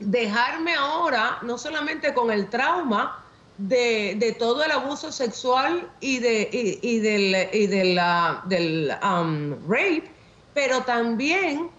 dejarme 0.00 0.74
ahora 0.74 1.38
no 1.42 1.58
solamente 1.58 2.12
con 2.14 2.30
el 2.30 2.48
trauma 2.48 3.22
de, 3.58 4.36
todo 4.38 4.64
el 4.64 4.70
abuso 4.70 5.12
sexual 5.12 5.90
y, 6.00 6.18
de, 6.18 6.48
y, 6.82 6.98
del, 6.98 7.94
la, 7.94 8.42
del 8.46 8.90
um, 9.02 9.54
rape, 9.68 10.10
pero 10.54 10.80
también 10.82 11.70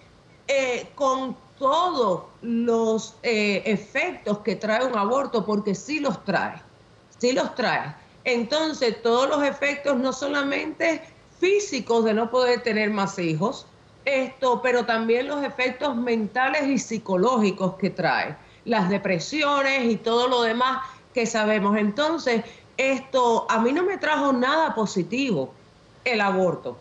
eh, 0.47 0.87
con 0.95 1.35
todos 1.57 2.23
los 2.41 3.15
eh, 3.23 3.61
efectos 3.65 4.39
que 4.39 4.55
trae 4.55 4.85
un 4.85 4.97
aborto, 4.97 5.45
porque 5.45 5.75
sí 5.75 5.99
los 5.99 6.23
trae, 6.23 6.61
sí 7.17 7.33
los 7.33 7.53
trae. 7.55 7.95
Entonces, 8.23 9.01
todos 9.01 9.29
los 9.29 9.43
efectos 9.43 9.97
no 9.97 10.13
solamente 10.13 11.01
físicos 11.39 12.05
de 12.05 12.13
no 12.13 12.29
poder 12.29 12.61
tener 12.61 12.91
más 12.91 13.17
hijos, 13.17 13.65
esto, 14.05 14.61
pero 14.61 14.85
también 14.85 15.27
los 15.27 15.43
efectos 15.43 15.95
mentales 15.95 16.67
y 16.67 16.77
psicológicos 16.77 17.75
que 17.75 17.89
trae, 17.89 18.35
las 18.65 18.89
depresiones 18.89 19.85
y 19.85 19.97
todo 19.97 20.27
lo 20.27 20.41
demás 20.41 20.85
que 21.13 21.25
sabemos. 21.25 21.77
Entonces, 21.77 22.43
esto 22.77 23.45
a 23.49 23.59
mí 23.59 23.71
no 23.71 23.83
me 23.83 23.97
trajo 23.97 24.33
nada 24.33 24.73
positivo 24.73 25.53
el 26.03 26.21
aborto 26.21 26.77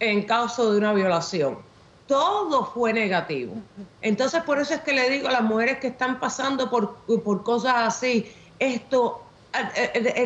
en 0.00 0.24
caso 0.24 0.72
de 0.72 0.78
una 0.78 0.92
violación. 0.92 1.58
Todo 2.06 2.66
fue 2.66 2.92
negativo. 2.92 3.54
Entonces, 4.00 4.42
por 4.42 4.60
eso 4.60 4.74
es 4.74 4.80
que 4.80 4.92
le 4.92 5.10
digo 5.10 5.28
a 5.28 5.32
las 5.32 5.42
mujeres 5.42 5.78
que 5.78 5.88
están 5.88 6.20
pasando 6.20 6.70
por, 6.70 6.96
por 7.24 7.42
cosas 7.42 7.74
así, 7.78 8.32
esto, 8.58 9.22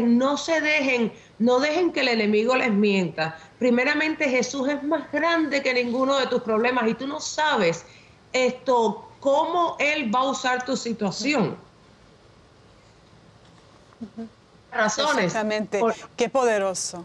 no 0.01 0.37
se 0.37 0.61
dejen, 0.61 1.13
no 1.39 1.61
dejen 1.61 1.93
que 1.93 2.01
el 2.01 2.09
enemigo 2.09 2.57
les 2.57 2.73
mienta 2.73 3.39
primeramente 3.61 4.29
Jesús 4.29 4.69
es 4.69 4.83
más 4.83 5.13
grande 5.13 5.63
que 5.63 5.73
ninguno 5.75 6.19
de 6.19 6.27
tus 6.27 6.43
problemas 6.43 6.89
y 6.89 6.95
tú 6.95 7.07
no 7.07 7.21
sabes 7.21 7.85
esto, 8.33 9.07
cómo 9.21 9.77
Él 9.79 10.13
va 10.13 10.21
a 10.21 10.31
usar 10.31 10.65
tu 10.65 10.77
situación. 10.77 11.57
Razones. 14.73 15.27
Exactamente. 15.27 15.81
Qué 16.17 16.31
poderoso. 16.31 17.05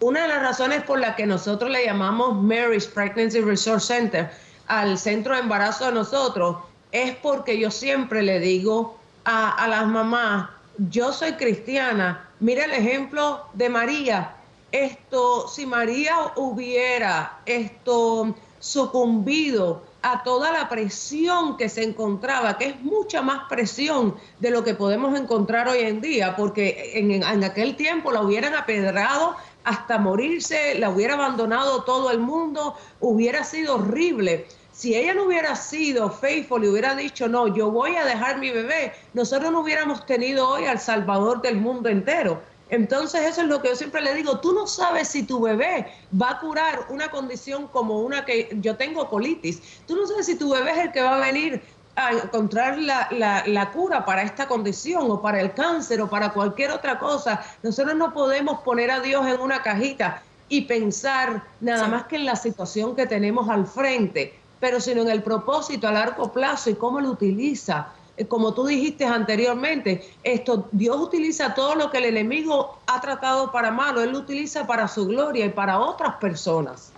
Una 0.00 0.22
de 0.22 0.28
las 0.28 0.42
razones 0.42 0.82
por 0.82 1.00
las 1.00 1.16
que 1.16 1.26
nosotros 1.26 1.70
le 1.70 1.86
llamamos 1.86 2.36
Mary's 2.42 2.86
Pregnancy 2.86 3.40
Resource 3.40 3.86
Center 3.86 4.30
al 4.66 4.98
centro 4.98 5.34
de 5.34 5.40
embarazo 5.40 5.86
de 5.86 5.92
nosotros, 5.92 6.58
es 6.92 7.16
porque 7.16 7.58
yo 7.58 7.70
siempre 7.70 8.22
le 8.22 8.38
digo 8.38 8.98
a, 9.24 9.64
a 9.64 9.66
las 9.66 9.86
mamás, 9.86 10.50
yo 10.78 11.12
soy 11.12 11.32
cristiana, 11.32 12.30
mira 12.40 12.64
el 12.64 12.72
ejemplo 12.72 13.46
de 13.54 13.68
María, 13.68 14.36
esto, 14.70 15.48
si 15.48 15.66
María 15.66 16.14
hubiera 16.36 17.40
esto 17.46 18.34
sucumbido 18.60 19.82
a 20.02 20.22
toda 20.22 20.52
la 20.52 20.68
presión 20.68 21.56
que 21.56 21.68
se 21.68 21.82
encontraba, 21.82 22.56
que 22.56 22.66
es 22.66 22.80
mucha 22.82 23.22
más 23.22 23.48
presión 23.48 24.14
de 24.38 24.50
lo 24.50 24.62
que 24.62 24.74
podemos 24.74 25.18
encontrar 25.18 25.68
hoy 25.68 25.80
en 25.80 26.00
día, 26.00 26.36
porque 26.36 26.92
en, 26.94 27.10
en 27.10 27.44
aquel 27.44 27.76
tiempo 27.76 28.12
la 28.12 28.22
hubieran 28.22 28.54
apedrado 28.54 29.34
hasta 29.64 29.98
morirse, 29.98 30.78
la 30.78 30.90
hubiera 30.90 31.14
abandonado 31.14 31.82
todo 31.82 32.10
el 32.10 32.20
mundo, 32.20 32.74
hubiera 33.00 33.42
sido 33.42 33.74
horrible. 33.74 34.46
Si 34.78 34.94
ella 34.94 35.12
no 35.12 35.24
hubiera 35.24 35.56
sido 35.56 36.08
faithful 36.08 36.62
y 36.62 36.68
hubiera 36.68 36.94
dicho, 36.94 37.26
no, 37.26 37.48
yo 37.52 37.68
voy 37.68 37.96
a 37.96 38.04
dejar 38.04 38.38
mi 38.38 38.50
bebé, 38.50 38.92
nosotros 39.12 39.50
no 39.50 39.62
hubiéramos 39.62 40.06
tenido 40.06 40.48
hoy 40.48 40.66
al 40.66 40.78
Salvador 40.78 41.42
del 41.42 41.56
mundo 41.56 41.88
entero. 41.88 42.40
Entonces 42.70 43.22
eso 43.22 43.40
es 43.40 43.48
lo 43.48 43.60
que 43.60 43.70
yo 43.70 43.74
siempre 43.74 44.00
le 44.02 44.14
digo, 44.14 44.38
tú 44.38 44.52
no 44.52 44.68
sabes 44.68 45.08
si 45.08 45.24
tu 45.24 45.40
bebé 45.40 45.88
va 46.14 46.30
a 46.30 46.38
curar 46.38 46.86
una 46.90 47.10
condición 47.10 47.66
como 47.66 47.98
una 47.98 48.24
que 48.24 48.56
yo 48.60 48.76
tengo 48.76 49.08
colitis, 49.08 49.60
tú 49.88 49.96
no 49.96 50.06
sabes 50.06 50.26
si 50.26 50.36
tu 50.36 50.52
bebé 50.52 50.70
es 50.70 50.78
el 50.78 50.92
que 50.92 51.02
va 51.02 51.16
a 51.16 51.26
venir 51.26 51.60
a 51.96 52.12
encontrar 52.12 52.78
la, 52.78 53.70
cura 53.72 54.04
para 54.04 54.22
esta 54.22 54.46
condición 54.46 55.10
o 55.10 55.20
para 55.20 55.40
el 55.40 55.54
cáncer 55.54 56.00
o 56.02 56.08
para 56.08 56.32
cualquier 56.32 56.70
otra 56.70 57.00
cosa. 57.00 57.44
Nosotros 57.64 57.96
no 57.96 58.14
podemos 58.14 58.60
poner 58.60 58.92
a 58.92 59.00
Dios 59.00 59.26
en 59.26 59.40
una 59.40 59.60
cajita 59.60 60.22
y 60.48 60.60
pensar 60.62 61.42
nada 61.60 61.88
más 61.88 62.04
que 62.04 62.14
en 62.14 62.26
la 62.26 62.36
situación 62.36 62.94
que 62.94 63.06
tenemos 63.06 63.48
al 63.48 63.66
frente, 63.66 64.37
pero 64.60 64.80
sino 64.80 65.02
en 65.02 65.08
el 65.08 65.22
propósito 65.22 65.88
a 65.88 65.92
largo 65.92 66.32
plazo 66.32 66.70
y 66.70 66.74
cómo 66.74 67.00
lo 67.00 67.10
utiliza 67.10 67.92
eh, 68.18 68.26
como 68.26 68.52
tú 68.52 68.66
dijiste 68.66 69.04
anteriormente, 69.04 70.12
esto 70.24 70.68
Dios 70.72 70.96
utiliza 70.96 71.54
todo 71.54 71.76
lo 71.76 71.88
que 71.88 71.98
el 71.98 72.04
enemigo 72.04 72.80
ha 72.86 73.00
tratado 73.00 73.52
para 73.52 73.70
malo, 73.70 74.02
él 74.02 74.10
lo 74.10 74.18
utiliza 74.18 74.66
para 74.66 74.88
su 74.88 75.06
gloria 75.06 75.46
y 75.46 75.50
para 75.50 75.78
otras 75.78 76.16
personas. 76.16 76.90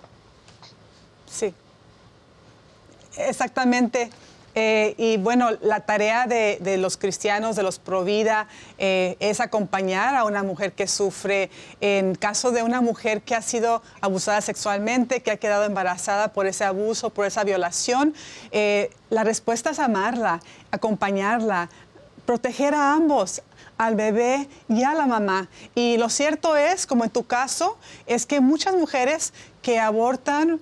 Sí. 1.26 1.54
Exactamente. 3.18 4.10
Eh, 4.54 4.94
y 4.98 5.16
bueno, 5.16 5.50
la 5.60 5.80
tarea 5.80 6.26
de, 6.26 6.76
los 6.78 6.96
cristianos, 6.96 7.56
de 7.56 7.62
los 7.62 7.78
pro 7.78 8.04
vida, 8.04 8.48
eh, 8.78 9.16
es 9.20 9.40
acompañar 9.40 10.14
a 10.16 10.24
una 10.24 10.42
mujer 10.42 10.72
que 10.72 10.86
sufre. 10.86 11.50
En 11.80 12.14
caso 12.14 12.50
de 12.50 12.62
una 12.62 12.80
mujer 12.80 13.22
que 13.22 13.34
ha 13.34 13.42
sido 13.42 13.82
abusada 14.00 14.40
sexualmente, 14.40 15.22
que 15.22 15.30
ha 15.30 15.36
quedado 15.36 15.64
embarazada 15.64 16.32
por 16.32 16.46
ese 16.46 16.64
abuso, 16.64 17.10
por 17.10 17.26
esa 17.26 17.44
violación, 17.44 18.14
eh, 18.50 18.90
la 19.08 19.24
respuesta 19.24 19.70
es 19.70 19.78
amarla, 19.78 20.40
acompañarla, 20.70 21.68
proteger 22.26 22.74
a 22.74 22.92
ambos, 22.92 23.42
al 23.78 23.94
bebé 23.94 24.48
y 24.68 24.82
a 24.84 24.94
la 24.94 25.06
mamá. 25.06 25.48
Y 25.74 25.96
lo 25.96 26.08
cierto 26.08 26.56
es, 26.56 26.86
como 26.86 27.04
en 27.04 27.10
tu 27.10 27.24
caso, 27.24 27.78
es 28.06 28.26
que 28.26 28.40
muchas 28.40 28.74
mujeres 28.74 29.32
que 29.62 29.78
abortan 29.78 30.60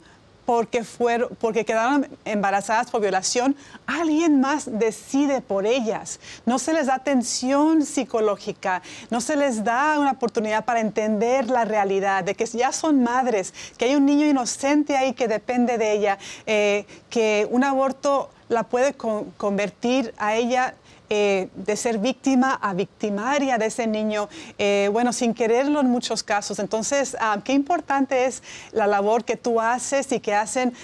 porque, 0.48 0.82
fueron, 0.82 1.28
porque 1.38 1.66
quedaron 1.66 2.08
embarazadas 2.24 2.90
por 2.90 3.02
violación, 3.02 3.54
alguien 3.86 4.40
más 4.40 4.78
decide 4.78 5.42
por 5.42 5.66
ellas. 5.66 6.20
No 6.46 6.58
se 6.58 6.72
les 6.72 6.86
da 6.86 6.94
atención 6.94 7.84
psicológica, 7.84 8.80
no 9.10 9.20
se 9.20 9.36
les 9.36 9.62
da 9.62 9.98
una 9.98 10.12
oportunidad 10.12 10.64
para 10.64 10.80
entender 10.80 11.50
la 11.50 11.66
realidad 11.66 12.24
de 12.24 12.34
que 12.34 12.46
ya 12.46 12.72
son 12.72 13.02
madres, 13.02 13.52
que 13.76 13.84
hay 13.84 13.94
un 13.94 14.06
niño 14.06 14.26
inocente 14.26 14.96
ahí 14.96 15.12
que 15.12 15.28
depende 15.28 15.76
de 15.76 15.92
ella, 15.92 16.18
eh, 16.46 16.86
que 17.10 17.46
un 17.50 17.62
aborto 17.62 18.30
la 18.48 18.62
puede 18.62 18.94
convertir 18.94 20.14
a 20.16 20.34
ella 20.34 20.76
eh, 21.10 21.48
de 21.54 21.74
ser 21.74 21.96
víctima 21.96 22.58
a 22.60 22.74
victimaria 22.74 23.56
de 23.56 23.66
ese 23.66 23.86
niño, 23.86 24.28
eh, 24.58 24.90
bueno, 24.92 25.14
sin 25.14 25.32
quererlo 25.32 25.80
en 25.80 25.88
muchos 25.88 26.22
casos. 26.22 26.58
Entonces, 26.58 27.16
ah, 27.18 27.40
qué 27.42 27.54
importante 27.54 28.26
es 28.26 28.42
la 28.72 28.86
labor 28.86 29.24
que 29.24 29.36
tú 29.36 29.58
haces 29.58 30.12
y 30.12 30.20
que 30.20 30.34
hacen 30.34 30.74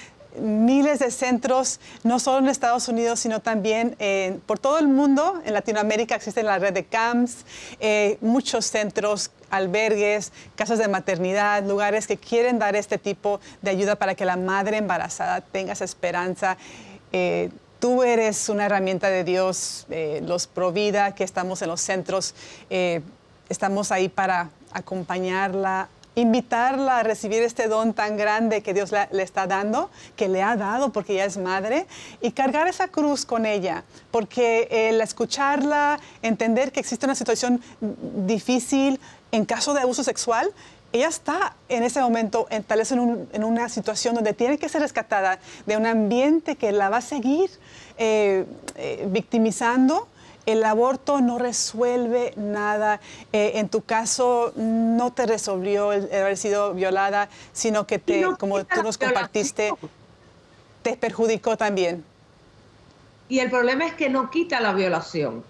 miles 0.40 0.98
de 1.00 1.10
centros, 1.10 1.78
no 2.04 2.18
solo 2.18 2.38
en 2.38 2.48
Estados 2.48 2.88
Unidos, 2.88 3.20
sino 3.20 3.40
también 3.40 3.96
eh, 3.98 4.38
por 4.46 4.58
todo 4.58 4.78
el 4.78 4.88
mundo. 4.88 5.42
En 5.44 5.52
Latinoamérica 5.52 6.14
existe 6.14 6.42
la 6.42 6.58
red 6.58 6.72
de 6.72 6.84
CAMS, 6.84 7.44
muchos 8.22 8.64
centros, 8.64 9.30
albergues, 9.50 10.32
casas 10.56 10.78
de 10.78 10.88
maternidad, 10.88 11.62
lugares 11.64 12.06
que 12.06 12.16
quieren 12.16 12.58
dar 12.58 12.76
este 12.76 12.96
tipo 12.96 13.40
de 13.60 13.72
ayuda 13.72 13.96
para 13.96 14.14
que 14.14 14.24
la 14.24 14.36
madre 14.36 14.78
embarazada 14.78 15.42
tenga 15.42 15.74
esa 15.74 15.84
esperanza 15.84 16.56
tú 17.84 18.02
eres 18.02 18.48
una 18.48 18.64
herramienta 18.64 19.10
de 19.10 19.24
Dios, 19.24 19.84
eh, 19.90 20.22
los 20.24 20.46
Provida, 20.46 21.14
que 21.14 21.22
estamos 21.22 21.60
en 21.60 21.68
los 21.68 21.82
centros, 21.82 22.34
eh, 22.70 23.02
estamos 23.50 23.92
ahí 23.92 24.08
para 24.08 24.48
acompañarla, 24.72 25.90
invitarla 26.14 27.00
a 27.00 27.02
recibir 27.02 27.42
este 27.42 27.68
don 27.68 27.92
tan 27.92 28.16
grande 28.16 28.62
que 28.62 28.72
Dios 28.72 28.90
le, 28.90 29.22
está 29.22 29.46
dando, 29.46 29.90
que 30.16 30.28
le 30.28 30.42
ha 30.42 30.56
dado 30.56 30.92
porque 30.92 31.12
ella 31.12 31.26
es 31.26 31.36
madre, 31.36 31.86
y 32.22 32.30
cargar 32.30 32.68
esa 32.68 32.88
cruz 32.88 33.26
con 33.26 33.44
ella, 33.44 33.84
porque 34.10 34.66
el 34.70 35.02
escucharla, 35.02 36.00
entender 36.22 36.72
que 36.72 36.80
existe 36.80 37.04
una 37.04 37.14
situación 37.14 37.60
difícil 37.82 38.98
en 39.30 39.44
caso 39.44 39.74
de 39.74 39.82
abuso 39.82 40.02
sexual, 40.04 40.50
ella 40.94 41.08
está 41.08 41.56
en 41.68 41.82
ese 41.82 42.00
momento, 42.00 42.46
en, 42.50 42.62
tal 42.62 42.78
vez 42.78 42.92
en, 42.92 43.00
una 43.42 43.68
situación 43.68 44.14
donde 44.14 44.32
tiene 44.32 44.58
que 44.58 44.68
ser 44.68 44.80
rescatada 44.80 45.40
de 45.66 45.76
un 45.76 45.86
ambiente 45.86 46.54
que 46.54 46.70
la 46.70 46.88
va 46.88 46.98
a 46.98 47.00
seguir 47.00 47.50
eh, 47.98 48.44
eh, 48.76 49.04
victimizando. 49.08 50.06
El 50.46 50.62
aborto 50.62 51.20
no 51.20 51.38
resuelve 51.38 52.32
nada. 52.36 53.00
Eh, 53.32 53.52
en 53.56 53.68
tu 53.68 53.82
caso, 53.82 54.52
no 54.54 55.12
te 55.12 55.26
resolvió 55.26 55.92
el, 55.92 56.04
haber 56.14 56.36
sido 56.36 56.74
violada, 56.74 57.28
sino 57.52 57.88
que 57.88 57.98
te, 57.98 58.22
como 58.38 58.64
tú 58.64 58.84
nos 58.84 58.96
compartiste, 58.96 59.72
te 60.82 60.96
perjudicó 60.96 61.56
también. 61.56 62.04
Y 63.28 63.40
el 63.40 63.50
problema 63.50 63.84
es 63.84 63.94
que 63.94 64.10
no 64.10 64.30
quita 64.30 64.60
la 64.60 64.72
violación 64.74 65.42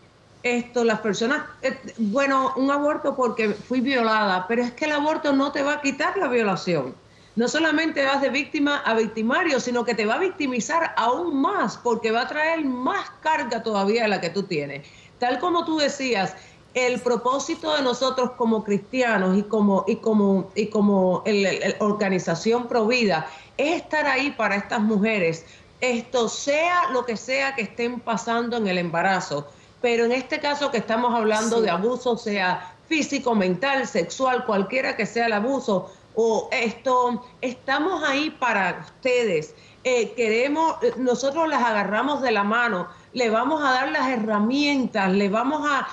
esto, 0.45 0.85
las 0.85 1.01
personas, 1.01 1.43
eh, 1.63 1.77
bueno, 1.97 2.53
un 2.57 2.71
aborto 2.71 3.17
porque 3.17 3.49
fui 3.55 3.81
violada, 3.81 4.47
pero 4.47 4.63
es 4.63 4.73
que 4.73 4.85
el 4.85 4.93
aborto 4.93 5.33
no 5.33 5.51
te 5.51 5.63
va 5.63 5.73
a 5.75 5.81
quitar 5.81 6.17
la 6.19 6.29
violación. 6.29 6.95
No 7.35 7.49
solamente 7.49 8.05
vas 8.05 8.21
de 8.21 8.29
víctima 8.29 8.83
a 8.85 8.95
victimario, 8.95 9.59
sino 9.59 9.85
que 9.85 9.95
te 9.95 10.05
va 10.05 10.15
a 10.15 10.19
victimizar 10.19 10.93
aún 10.97 11.41
más 11.41 11.79
porque 11.79 12.13
va 12.13 12.23
a 12.23 12.29
traer 12.29 12.63
más 12.63 13.11
carga 13.23 13.63
todavía 13.63 14.03
de 14.03 14.09
la 14.09 14.21
que 14.21 14.31
tú 14.31 14.43
tienes. 14.43 14.87
Tal 15.19 15.41
como 15.41 15.65
tú 15.65 15.79
decías, 15.79 16.37
el 16.75 17.01
propósito 17.01 17.75
de 17.75 17.83
nosotros 17.83 18.33
como 18.33 18.63
cristianos 18.63 19.39
y 19.39 19.45
como, 19.45 19.85
y 19.89 19.97
como, 19.97 20.51
y 20.55 20.67
como 20.67 21.23
el, 21.25 21.75
organización 21.79 22.69
Provida 22.69 23.27
es 23.57 23.81
estar 23.81 24.07
ahí 24.07 24.31
para 24.33 24.57
estas 24.57 24.81
mujeres, 24.81 25.47
esto 25.81 26.29
sea 26.29 26.91
lo 26.93 27.07
que 27.07 27.17
sea 27.17 27.55
que 27.55 27.63
estén 27.63 27.99
pasando 27.99 28.59
en 28.59 28.69
el 28.69 28.77
embarazo 28.77 29.49
pero 29.85 30.07
en 30.07 30.13
este 30.13 30.41
caso 30.41 30.71
que 30.71 30.79
estamos 30.79 31.15
hablando 31.15 31.61
de 31.61 31.69
abuso, 31.69 32.17
sea 32.17 32.75
físico, 32.89 33.35
mental, 33.35 33.87
sexual, 33.87 34.47
cualquiera 34.47 34.97
que 34.97 35.05
sea 35.05 35.27
el 35.27 35.35
abuso, 35.35 35.93
o 36.15 36.49
esto, 36.53 37.23
estamos 37.43 38.03
ahí 38.03 38.31
para 38.31 38.83
ustedes. 38.83 39.55
Eh, 39.85 40.15
queremos, 40.17 40.77
nosotros 40.97 41.47
las 41.51 41.63
agarramos 41.63 42.23
de 42.23 42.33
la 42.33 42.45
mano, 42.45 42.89
le 43.13 43.29
vamos 43.29 43.63
a 43.63 43.73
dar 43.73 43.93
las 43.93 44.09
herramientas, 44.09 45.13
le 45.13 45.29
vamos 45.29 45.69
a, 45.71 45.87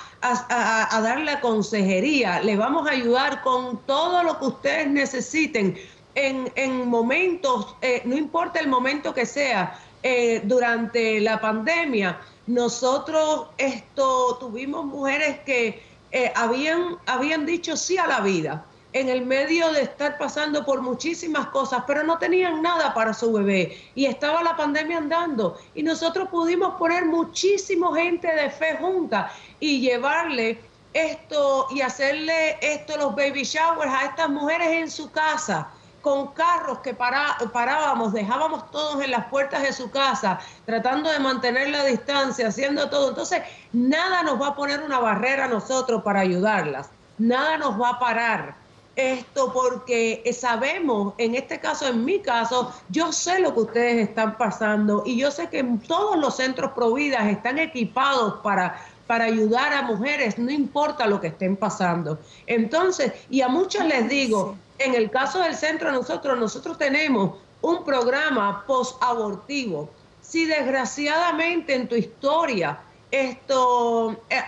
dar 1.02 1.20
la 1.20 1.42
consejería, 1.42 2.40
le 2.40 2.56
vamos 2.56 2.88
a 2.88 2.92
ayudar 2.92 3.42
con 3.42 3.76
todo 3.84 4.22
lo 4.22 4.38
que 4.38 4.46
ustedes 4.46 4.88
necesiten 4.88 5.76
en, 6.14 6.88
momentos, 6.88 7.76
eh, 7.82 8.00
no 8.06 8.16
importa 8.16 8.58
el 8.58 8.68
momento 8.68 9.12
que 9.12 9.26
sea, 9.26 9.78
eh, 10.02 10.40
durante 10.44 11.20
la 11.20 11.40
pandemia, 11.40 12.18
nosotros 12.46 13.48
esto 13.58 14.36
tuvimos 14.40 14.84
mujeres 14.84 15.40
que 15.40 15.82
eh, 16.10 16.32
habían, 16.34 16.98
habían 17.06 17.46
dicho 17.46 17.76
sí 17.76 17.98
a 17.98 18.06
la 18.06 18.20
vida 18.20 18.64
en 18.92 19.08
el 19.08 19.24
medio 19.24 19.72
de 19.72 19.82
estar 19.82 20.18
pasando 20.18 20.64
por 20.64 20.82
muchísimas 20.82 21.46
cosas, 21.46 21.84
pero 21.86 22.02
no 22.02 22.18
tenían 22.18 22.60
nada 22.60 22.92
para 22.92 23.14
su 23.14 23.32
bebé 23.32 23.80
y 23.94 24.04
estaba 24.04 24.42
la 24.42 24.56
pandemia 24.56 24.98
andando. 24.98 25.58
Y 25.74 25.82
nosotros 25.82 26.28
pudimos 26.28 26.74
poner 26.74 27.06
muchísima 27.06 27.94
gente 27.96 28.28
de 28.28 28.50
fe 28.50 28.76
junta 28.78 29.32
y 29.60 29.80
llevarle 29.80 30.60
esto 30.92 31.68
y 31.70 31.80
hacerle 31.80 32.58
esto 32.60 32.98
los 32.98 33.16
baby 33.16 33.44
showers 33.44 33.90
a 33.90 34.06
estas 34.06 34.28
mujeres 34.28 34.68
en 34.68 34.90
su 34.90 35.10
casa 35.10 35.70
con 36.02 36.32
carros 36.32 36.80
que 36.80 36.94
parábamos, 36.94 38.12
dejábamos 38.12 38.70
todos 38.70 39.02
en 39.02 39.12
las 39.12 39.26
puertas 39.26 39.62
de 39.62 39.72
su 39.72 39.90
casa, 39.90 40.40
tratando 40.66 41.10
de 41.10 41.18
mantener 41.18 41.70
la 41.70 41.84
distancia, 41.84 42.48
haciendo 42.48 42.90
todo. 42.90 43.10
Entonces, 43.10 43.42
nada 43.72 44.22
nos 44.22 44.40
va 44.40 44.48
a 44.48 44.54
poner 44.56 44.82
una 44.82 44.98
barrera 44.98 45.46
a 45.46 45.48
nosotros 45.48 46.02
para 46.02 46.20
ayudarlas, 46.20 46.90
nada 47.18 47.56
nos 47.56 47.80
va 47.80 47.90
a 47.90 47.98
parar. 47.98 48.62
Esto 48.94 49.50
porque 49.54 50.22
sabemos, 50.38 51.14
en 51.16 51.34
este 51.34 51.58
caso, 51.58 51.86
en 51.86 52.04
mi 52.04 52.20
caso, 52.20 52.74
yo 52.90 53.10
sé 53.10 53.38
lo 53.38 53.54
que 53.54 53.60
ustedes 53.60 54.08
están 54.08 54.36
pasando 54.36 55.02
y 55.06 55.16
yo 55.16 55.30
sé 55.30 55.48
que 55.48 55.64
todos 55.86 56.18
los 56.18 56.36
centros 56.36 56.72
Providas 56.72 57.26
están 57.28 57.58
equipados 57.58 58.40
para 58.42 58.76
para 59.12 59.24
ayudar 59.24 59.74
a 59.74 59.82
mujeres, 59.82 60.38
no 60.38 60.50
importa 60.50 61.06
lo 61.06 61.20
que 61.20 61.26
estén 61.26 61.54
pasando. 61.54 62.18
Entonces, 62.46 63.12
y 63.28 63.42
a 63.42 63.48
muchos 63.48 63.84
les 63.84 64.08
digo, 64.08 64.56
en 64.84 64.94
el 64.94 65.10
caso 65.10 65.40
del 65.40 65.54
centro 65.54 65.92
nosotros, 65.92 66.38
nosotros 66.38 66.78
tenemos 66.78 67.38
un 67.60 67.84
programa 67.84 68.64
post-abortivo. 68.66 69.88
Si 70.20 70.44
desgraciadamente 70.44 71.74
en 71.74 71.88
tu 71.88 71.94
historia 71.94 72.80
esto 73.10 74.16
eh, 74.30 74.40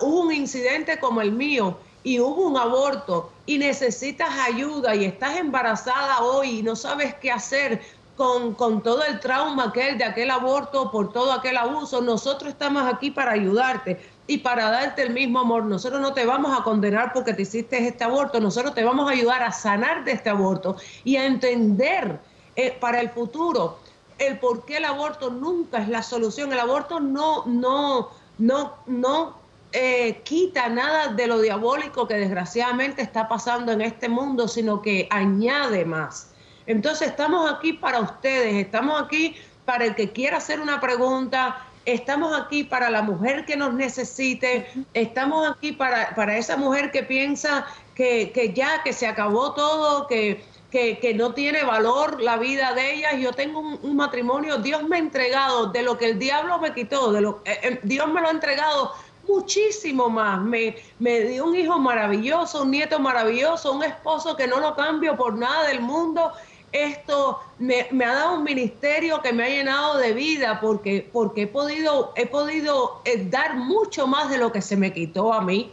hubo 0.00 0.20
un 0.22 0.32
incidente 0.32 0.98
como 0.98 1.20
el 1.20 1.32
mío 1.32 1.76
y 2.04 2.20
hubo 2.20 2.46
un 2.46 2.56
aborto 2.56 3.32
y 3.46 3.58
necesitas 3.58 4.30
ayuda 4.46 4.94
y 4.94 5.04
estás 5.04 5.36
embarazada 5.38 6.20
hoy 6.22 6.60
y 6.60 6.62
no 6.62 6.76
sabes 6.76 7.14
qué 7.14 7.32
hacer 7.32 7.82
con, 8.16 8.54
con 8.54 8.82
todo 8.82 9.02
el 9.04 9.20
trauma 9.20 9.64
aquel 9.64 9.98
de 9.98 10.04
aquel 10.04 10.30
aborto, 10.30 10.90
por 10.90 11.12
todo 11.12 11.32
aquel 11.32 11.56
abuso, 11.56 12.00
nosotros 12.00 12.52
estamos 12.52 12.82
aquí 12.90 13.10
para 13.10 13.32
ayudarte 13.32 14.00
y 14.26 14.38
para 14.38 14.70
darte 14.70 15.02
el 15.02 15.10
mismo 15.10 15.40
amor. 15.40 15.64
Nosotros 15.64 16.00
no 16.00 16.12
te 16.12 16.24
vamos 16.24 16.58
a 16.58 16.62
condenar 16.62 17.12
porque 17.12 17.32
te 17.32 17.42
hiciste 17.42 17.86
este 17.86 18.04
aborto, 18.04 18.40
nosotros 18.40 18.74
te 18.74 18.84
vamos 18.84 19.08
a 19.08 19.12
ayudar 19.12 19.42
a 19.42 19.52
sanar 19.52 20.04
de 20.04 20.12
este 20.12 20.30
aborto 20.30 20.76
y 21.04 21.16
a 21.16 21.26
entender 21.26 22.18
eh, 22.56 22.76
para 22.80 23.00
el 23.00 23.10
futuro 23.10 23.78
el 24.18 24.38
por 24.38 24.64
qué 24.64 24.78
el 24.78 24.84
aborto 24.84 25.30
nunca 25.30 25.78
es 25.78 25.88
la 25.88 26.02
solución. 26.02 26.52
El 26.52 26.60
aborto 26.60 27.00
no, 27.00 27.44
no, 27.46 28.10
no, 28.38 28.74
no 28.86 29.36
eh, 29.72 30.22
quita 30.24 30.68
nada 30.68 31.08
de 31.08 31.26
lo 31.26 31.40
diabólico 31.40 32.08
que 32.08 32.14
desgraciadamente 32.14 33.02
está 33.02 33.28
pasando 33.28 33.72
en 33.72 33.82
este 33.82 34.08
mundo, 34.08 34.48
sino 34.48 34.80
que 34.80 35.06
añade 35.10 35.84
más. 35.84 36.30
Entonces 36.66 37.08
estamos 37.08 37.50
aquí 37.50 37.74
para 37.74 38.00
ustedes, 38.00 38.54
estamos 38.54 39.00
aquí 39.00 39.36
para 39.64 39.84
el 39.84 39.94
que 39.94 40.12
quiera 40.12 40.38
hacer 40.38 40.60
una 40.60 40.80
pregunta, 40.80 41.66
estamos 41.86 42.38
aquí 42.38 42.64
para 42.64 42.90
la 42.90 43.00
mujer 43.00 43.46
que 43.46 43.56
nos 43.56 43.72
necesite, 43.72 44.66
estamos 44.92 45.48
aquí 45.48 45.72
para, 45.72 46.14
para 46.14 46.36
esa 46.36 46.56
mujer 46.56 46.90
que 46.90 47.04
piensa 47.04 47.66
que, 47.94 48.32
que, 48.32 48.52
ya, 48.52 48.82
que 48.82 48.92
se 48.92 49.06
acabó 49.06 49.54
todo, 49.54 50.06
que, 50.08 50.44
que, 50.70 50.98
que, 50.98 51.14
no 51.14 51.32
tiene 51.32 51.62
valor 51.62 52.20
la 52.20 52.36
vida 52.36 52.74
de 52.74 52.94
ella. 52.94 53.14
Yo 53.14 53.32
tengo 53.32 53.60
un, 53.60 53.96
matrimonio, 53.96 54.58
Dios 54.58 54.82
me 54.82 54.96
ha 54.96 54.98
entregado 54.98 55.68
de 55.68 55.82
lo 55.82 55.96
que 55.96 56.06
el 56.06 56.18
diablo 56.18 56.58
me 56.58 56.74
quitó, 56.74 57.12
de 57.12 57.20
lo, 57.20 57.40
eh, 57.44 57.58
eh, 57.62 57.80
Dios 57.84 58.08
me 58.12 58.20
lo 58.20 58.28
ha 58.28 58.32
entregado 58.32 58.92
muchísimo 59.28 60.08
más. 60.08 60.42
Me, 60.42 60.76
me 60.98 61.20
dio 61.20 61.46
un 61.46 61.54
hijo 61.54 61.78
maravilloso, 61.78 62.62
un 62.62 62.72
nieto 62.72 62.98
maravilloso, 62.98 63.72
un 63.72 63.84
esposo 63.84 64.36
que 64.36 64.48
no 64.48 64.58
lo 64.58 64.74
cambio 64.74 65.16
por 65.16 65.34
nada 65.34 65.68
del 65.68 65.80
mundo 65.80 66.32
esto 66.72 67.40
me, 67.58 67.88
ha 68.04 68.14
dado 68.14 68.34
un 68.36 68.44
ministerio 68.44 69.22
que 69.22 69.32
me 69.32 69.44
ha 69.44 69.48
llenado 69.48 69.98
de 69.98 70.12
vida 70.12 70.60
porque, 70.60 71.08
porque 71.12 71.42
he 71.42 71.46
podido, 71.46 72.12
he 72.16 72.26
podido 72.26 73.00
eh, 73.04 73.26
dar 73.30 73.56
mucho 73.56 74.06
más 74.06 74.30
de 74.30 74.38
lo 74.38 74.52
que 74.52 74.60
se 74.60 74.76
me 74.76 74.92
quitó 74.92 75.32
a 75.32 75.40
mí. 75.40 75.72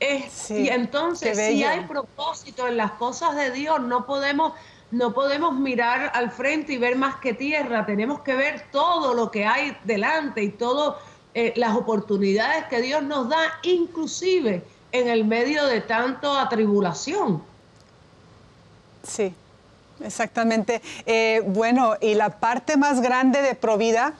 y 0.00 0.68
entonces, 0.68 1.36
si 1.36 1.64
hay 1.64 1.80
propósito 1.84 2.66
en 2.66 2.76
las 2.76 2.92
cosas 2.92 3.36
de 3.36 3.50
Dios, 3.50 3.80
no 3.80 4.06
podemos, 4.06 4.52
no 4.90 5.12
podemos 5.12 5.54
mirar 5.54 6.12
al 6.14 6.30
frente 6.30 6.74
y 6.74 6.78
ver 6.78 6.96
más 6.96 7.16
que 7.16 7.34
tierra. 7.34 7.84
Tenemos 7.84 8.20
que 8.20 8.34
ver 8.34 8.66
todo 8.70 9.14
lo 9.14 9.30
que 9.30 9.44
hay 9.46 9.76
delante 9.84 10.42
y 10.42 10.50
todas 10.50 10.96
eh, 11.34 11.52
las 11.56 11.76
oportunidades 11.76 12.64
que 12.66 12.80
Dios 12.80 13.02
nos 13.02 13.28
da, 13.28 13.58
inclusive 13.62 14.64
en 14.92 15.08
el 15.08 15.24
medio 15.24 15.66
de 15.66 15.80
tanto 15.80 16.32
atribulación. 16.32 17.42
Sí, 19.02 19.34
Exactamente. 20.04 20.82
Eh, 21.06 21.42
bueno, 21.46 21.96
y 22.00 22.14
la 22.14 22.30
parte 22.40 22.76
más 22.76 23.00
grande 23.00 23.42
de 23.42 23.54
Provida, 23.54 24.14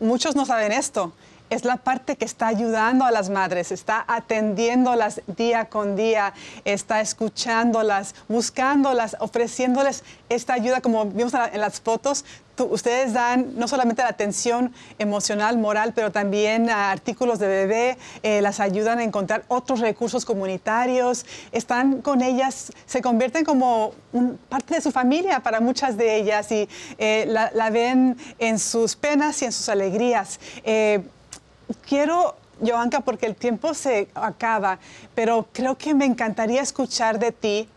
muchos 0.00 0.36
no 0.36 0.44
saben 0.44 0.72
esto, 0.72 1.12
es 1.52 1.66
la 1.66 1.76
parte 1.76 2.16
que 2.16 2.24
está 2.24 2.46
ayudando 2.46 3.04
a 3.04 3.10
las 3.10 3.28
madres, 3.28 3.72
está 3.72 4.04
atendiéndolas 4.08 5.20
día 5.26 5.66
con 5.66 5.96
día, 5.96 6.32
está 6.64 7.02
escuchándolas, 7.02 8.14
buscándolas, 8.26 9.16
ofreciéndoles 9.20 10.02
esta 10.30 10.54
ayuda, 10.54 10.80
como 10.80 11.04
vimos 11.04 11.34
en 11.34 11.60
las 11.60 11.80
fotos. 11.80 12.24
Ustedes 12.66 13.12
dan 13.12 13.52
no 13.56 13.68
solamente 13.68 14.02
la 14.02 14.08
atención 14.08 14.72
emocional, 14.98 15.58
moral, 15.58 15.92
pero 15.94 16.12
también 16.12 16.70
artículos 16.70 17.38
de 17.38 17.48
bebé, 17.48 17.98
eh, 18.22 18.42
las 18.42 18.60
ayudan 18.60 18.98
a 18.98 19.04
encontrar 19.04 19.44
otros 19.48 19.80
recursos 19.80 20.24
comunitarios, 20.24 21.26
están 21.52 22.02
con 22.02 22.22
ellas, 22.22 22.72
se 22.86 23.02
convierten 23.02 23.44
como 23.44 23.92
parte 24.48 24.74
de 24.74 24.80
su 24.80 24.90
familia 24.90 25.40
para 25.40 25.60
muchas 25.60 25.96
de 25.96 26.16
ellas 26.16 26.50
y 26.52 26.68
eh, 26.98 27.26
la, 27.28 27.70
ven 27.70 28.16
en 28.38 28.58
sus 28.58 28.96
penas 28.96 29.40
y 29.42 29.46
en 29.46 29.52
sus 29.52 29.68
alegrías. 29.68 30.40
Eh, 30.64 31.02
quiero, 31.88 32.36
Joanca, 32.60 33.00
porque 33.00 33.26
el 33.26 33.34
tiempo 33.34 33.74
se 33.74 34.08
acaba, 34.14 34.78
pero 35.14 35.48
creo 35.52 35.76
que 35.76 35.94
me 35.94 36.04
encantaría 36.04 36.60
escuchar 36.60 37.18
de 37.18 37.32
ti 37.32 37.68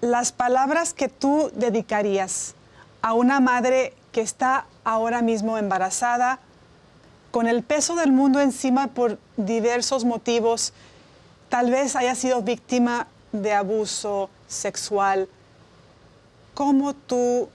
las 0.00 0.32
palabras 0.32 0.94
que 0.94 1.08
tú 1.08 1.50
dedicarías 1.54 2.54
a 3.02 3.14
una 3.14 3.40
madre 3.40 3.94
que 4.12 4.20
está 4.20 4.66
ahora 4.84 5.22
mismo 5.22 5.58
embarazada, 5.58 6.38
con 7.30 7.46
el 7.46 7.62
peso 7.62 7.96
del 7.96 8.12
mundo 8.12 8.40
encima 8.40 8.88
por 8.88 9.18
diversos 9.36 10.04
motivos, 10.04 10.72
tal 11.48 11.70
vez 11.70 11.96
haya 11.96 12.14
sido 12.14 12.42
víctima 12.42 13.06
de 13.32 13.52
abuso 13.52 14.30
sexual. 14.46 15.28
¿Cómo 16.54 16.94
tú 16.94 17.48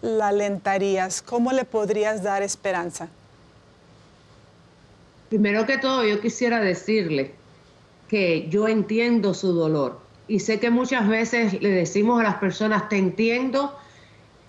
la 0.00 0.28
alentarías? 0.28 1.22
¿Cómo 1.22 1.52
le 1.52 1.64
podrías 1.64 2.22
dar 2.22 2.42
esperanza? 2.42 3.08
Primero 5.28 5.66
que 5.66 5.78
todo, 5.78 6.04
yo 6.04 6.20
quisiera 6.20 6.60
decirle 6.60 7.34
que 8.08 8.48
yo 8.48 8.68
entiendo 8.68 9.32
su 9.32 9.52
dolor 9.52 10.00
y 10.28 10.40
sé 10.40 10.60
que 10.60 10.70
muchas 10.70 11.08
veces 11.08 11.60
le 11.62 11.70
decimos 11.70 12.20
a 12.20 12.24
las 12.24 12.36
personas, 12.36 12.88
te 12.88 12.96
entiendo, 12.96 13.74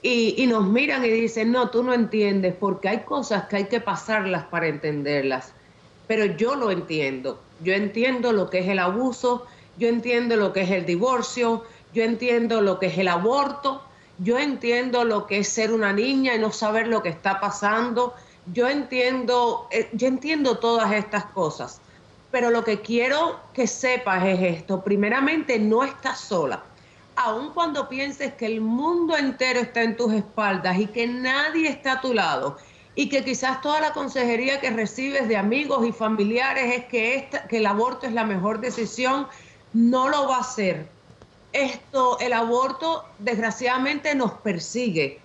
y, 0.05 0.45
nos 0.47 0.67
miran 0.67 1.05
y 1.05 1.09
dicen, 1.09 1.53
no, 1.53 1.69
tú 1.69 1.81
no 1.81 1.93
entiendes, 1.93 2.53
porque 2.59 2.89
hay 2.89 2.99
cosas 2.99 3.47
que 3.47 3.55
hay 3.55 3.65
que 3.65 3.79
pasarlas 3.79 4.43
para 4.43 4.67
entenderlas. 4.67 5.53
Pero 6.07 6.25
yo 6.25 6.55
lo 6.55 6.71
entiendo. 6.71 7.39
Yo 7.63 7.73
entiendo 7.73 8.33
lo 8.33 8.49
que 8.49 8.59
es 8.59 8.67
el 8.67 8.79
abuso, 8.79 9.45
yo 9.77 9.87
entiendo 9.87 10.35
lo 10.35 10.51
que 10.51 10.63
es 10.63 10.71
el 10.71 10.85
divorcio, 10.85 11.63
yo 11.93 12.03
entiendo 12.03 12.59
lo 12.59 12.79
que 12.79 12.87
es 12.87 12.97
el 12.97 13.07
aborto, 13.07 13.81
yo 14.19 14.37
entiendo 14.37 15.05
lo 15.05 15.25
que 15.25 15.39
es 15.39 15.47
ser 15.47 15.71
una 15.71 15.93
niña 15.93 16.35
y 16.35 16.39
no 16.39 16.51
saber 16.51 16.87
lo 16.87 17.01
que 17.01 17.09
está 17.09 17.39
pasando, 17.39 18.13
yo 18.51 18.67
entiendo, 18.67 19.69
eh, 19.71 19.87
yo 19.93 20.07
entiendo 20.07 20.57
todas 20.57 20.91
estas 20.91 21.25
cosas, 21.25 21.79
pero 22.29 22.49
lo 22.49 22.65
que 22.65 22.81
quiero 22.81 23.39
que 23.53 23.67
sepas 23.67 24.25
es 24.25 24.41
esto. 24.41 24.83
Primeramente, 24.83 25.57
no 25.59 25.83
estás 25.85 26.19
sola. 26.19 26.63
Aun 27.15 27.51
cuando 27.53 27.87
pienses 27.89 28.33
que 28.33 28.45
el 28.45 28.61
mundo 28.61 29.15
entero 29.15 29.59
está 29.59 29.83
en 29.83 29.95
tus 29.95 30.13
espaldas 30.13 30.79
y 30.79 30.87
que 30.87 31.07
nadie 31.07 31.69
está 31.69 31.93
a 31.93 32.01
tu 32.01 32.13
lado 32.13 32.57
y 32.95 33.09
que 33.09 33.23
quizás 33.23 33.61
toda 33.61 33.81
la 33.81 33.93
consejería 33.93 34.59
que 34.59 34.69
recibes 34.69 35.27
de 35.27 35.37
amigos 35.37 35.85
y 35.87 35.91
familiares 35.91 36.73
es 36.79 36.85
que, 36.85 37.29
que 37.49 37.57
el 37.57 37.65
aborto 37.65 38.05
es 38.05 38.13
la 38.13 38.23
mejor 38.23 38.59
decisión, 38.59 39.27
no 39.73 40.09
lo 40.09 40.27
va 40.27 40.39
a 40.39 40.43
ser. 40.43 40.87
Esto, 41.53 42.19
el 42.19 42.33
aborto 42.33 43.05
desgraciadamente 43.19 44.15
nos 44.15 44.33
persigue. 44.33 45.19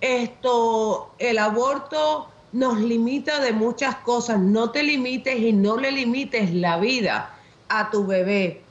Esto, 0.00 1.14
el 1.18 1.38
aborto 1.38 2.28
nos 2.52 2.78
limita 2.78 3.40
de 3.40 3.52
muchas 3.52 3.96
cosas. 3.96 4.38
No 4.38 4.70
te 4.70 4.82
limites 4.82 5.38
y 5.38 5.52
no 5.52 5.76
le 5.76 5.92
limites 5.92 6.52
la 6.54 6.78
vida 6.78 7.34
a 7.68 7.90
tu 7.90 8.06
bebé. 8.06 8.63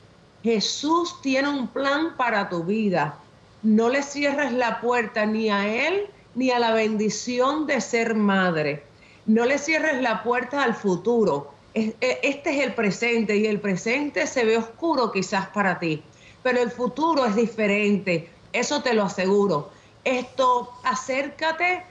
Jesús 0.44 1.22
tiene 1.22 1.48
un 1.48 1.68
plan 1.68 2.18
para 2.18 2.50
tu 2.50 2.64
vida. 2.64 3.16
No 3.62 3.88
le 3.88 4.02
cierres 4.02 4.52
la 4.52 4.78
puerta 4.82 5.24
ni 5.24 5.48
a 5.48 5.66
Él 5.66 6.06
ni 6.34 6.50
a 6.50 6.58
la 6.58 6.74
bendición 6.74 7.66
de 7.66 7.80
ser 7.80 8.14
madre. 8.14 8.84
No 9.24 9.46
le 9.46 9.56
cierres 9.56 10.02
la 10.02 10.22
puerta 10.22 10.62
al 10.62 10.74
futuro. 10.74 11.54
Este 11.72 12.50
es 12.50 12.62
el 12.62 12.74
presente 12.74 13.38
y 13.38 13.46
el 13.46 13.58
presente 13.58 14.26
se 14.26 14.44
ve 14.44 14.58
oscuro 14.58 15.10
quizás 15.10 15.48
para 15.48 15.78
ti, 15.78 16.02
pero 16.42 16.60
el 16.60 16.70
futuro 16.70 17.24
es 17.24 17.34
diferente. 17.34 18.28
Eso 18.52 18.82
te 18.82 18.92
lo 18.92 19.04
aseguro. 19.04 19.70
Esto, 20.04 20.70
acércate 20.84 21.84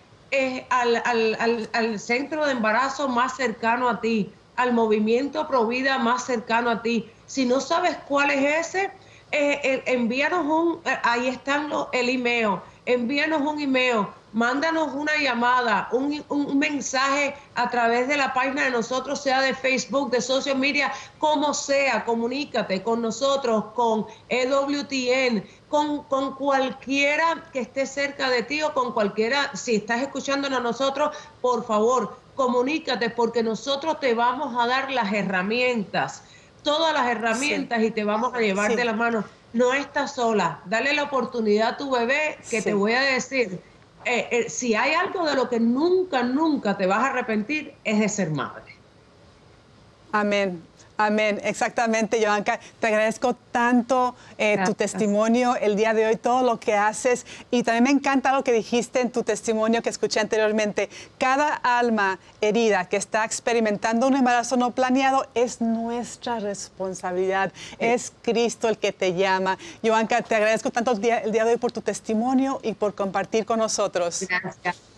al, 0.69 1.99
centro 1.99 2.45
de 2.45 2.51
embarazo 2.51 3.09
más 3.09 3.35
cercano 3.35 3.89
a 3.89 3.99
ti, 3.99 4.31
al 4.55 4.73
movimiento 4.73 5.47
Provida 5.47 5.97
más 5.97 6.23
cercano 6.25 6.69
a 6.69 6.83
ti. 6.83 7.09
Si 7.33 7.45
no 7.45 7.59
sabes 7.59 7.97
cuál 8.07 8.29
es 8.29 8.67
ese, 8.67 8.83
eh, 9.31 9.59
eh, 9.63 9.83
envíanos 9.87 10.45
un, 10.45 10.81
eh, 10.85 10.99
ahí 11.01 11.29
están 11.29 11.67
los, 11.67 11.87
el 11.91 12.07
email, 12.09 12.59
envíanos 12.85 13.41
un 13.41 13.59
email 13.59 14.05
mándanos 14.33 14.93
una 14.93 15.17
llamada, 15.17 15.89
un, 15.91 16.23
un, 16.29 16.59
mensaje 16.59 17.35
a 17.55 17.71
través 17.71 18.07
de 18.07 18.17
la 18.17 18.35
página 18.35 18.65
de 18.65 18.69
nosotros, 18.69 19.19
sea 19.19 19.41
de 19.41 19.55
Facebook, 19.55 20.11
de 20.11 20.21
social 20.21 20.59
media, 20.59 20.91
como 21.17 21.55
sea, 21.55 22.05
comunícate 22.05 22.83
con 22.83 23.01
nosotros, 23.01 23.65
con 23.73 24.05
EWTN, 24.29 25.43
con, 25.69 26.03
con 26.03 26.35
cualquiera 26.35 27.49
que 27.51 27.61
esté 27.61 27.87
cerca 27.87 28.29
de 28.29 28.43
ti 28.43 28.61
o 28.61 28.75
con 28.75 28.91
cualquiera, 28.93 29.55
si 29.55 29.75
estás 29.75 30.03
escuchándonos 30.03 30.59
a 30.59 30.63
nosotros, 30.63 31.15
por 31.41 31.65
favor, 31.65 32.15
comunícate 32.35 33.09
porque 33.09 33.43
nosotros 33.43 33.99
te 33.99 34.13
vamos 34.13 34.55
a 34.59 34.67
dar 34.67 34.91
las 34.91 35.13
herramientas, 35.13 36.23
todas 36.63 36.93
las 36.93 37.07
herramientas 37.07 37.81
y 37.83 37.91
te 37.91 38.03
vamos 38.03 38.33
a 38.33 38.39
llevar 38.39 38.75
de 38.75 38.85
la 38.85 38.93
mano. 38.93 39.23
No 39.53 39.73
estás 39.73 40.15
sola, 40.15 40.61
dale 40.65 40.93
la 40.93 41.03
oportunidad 41.03 41.69
a 41.69 41.77
tu 41.77 41.91
bebé 41.91 42.37
que 42.49 42.61
te 42.61 42.73
voy 42.73 42.93
a 42.93 43.01
decir 43.01 43.59
eh, 44.05 44.27
eh, 44.31 44.49
si 44.49 44.75
hay 44.75 44.93
algo 44.93 45.25
de 45.25 45.35
lo 45.35 45.49
que 45.49 45.59
nunca, 45.59 46.23
nunca 46.23 46.77
te 46.77 46.85
vas 46.85 46.99
a 46.99 47.07
arrepentir, 47.07 47.73
es 47.83 47.99
de 47.99 48.09
ser 48.09 48.31
madre. 48.31 48.75
Amén. 50.11 50.61
Amén, 50.97 51.41
exactamente, 51.43 52.23
Joanca. 52.23 52.59
Te 52.79 52.87
agradezco 52.87 53.35
tanto 53.51 54.15
eh, 54.37 54.59
tu 54.65 54.73
testimonio 54.73 55.55
el 55.55 55.75
día 55.75 55.93
de 55.93 56.05
hoy, 56.05 56.15
todo 56.17 56.43
lo 56.43 56.59
que 56.59 56.75
haces. 56.75 57.25
Y 57.49 57.63
también 57.63 57.83
me 57.83 57.89
encanta 57.89 58.31
lo 58.31 58.43
que 58.43 58.51
dijiste 58.51 59.01
en 59.01 59.11
tu 59.11 59.23
testimonio 59.23 59.81
que 59.81 59.89
escuché 59.89 60.19
anteriormente. 60.19 60.89
Cada 61.17 61.53
alma 61.55 62.19
herida 62.41 62.85
que 62.85 62.97
está 62.97 63.25
experimentando 63.25 64.07
un 64.07 64.15
embarazo 64.15 64.55
no 64.55 64.71
planeado 64.71 65.27
es 65.33 65.61
nuestra 65.61 66.39
responsabilidad. 66.39 67.51
Es 67.79 68.13
Cristo 68.21 68.69
el 68.69 68.77
que 68.77 68.91
te 68.91 69.13
llama. 69.13 69.57
Joanca, 69.83 70.21
te 70.21 70.35
agradezco 70.35 70.69
tanto 70.69 70.91
el 70.91 71.01
día, 71.01 71.19
el 71.19 71.31
día 71.31 71.43
de 71.43 71.53
hoy 71.53 71.57
por 71.57 71.71
tu 71.71 71.81
testimonio 71.81 72.59
y 72.61 72.73
por 72.73 72.93
compartir 72.93 73.45
con 73.45 73.59
nosotros. 73.59 74.25
Gracias. 74.27 74.92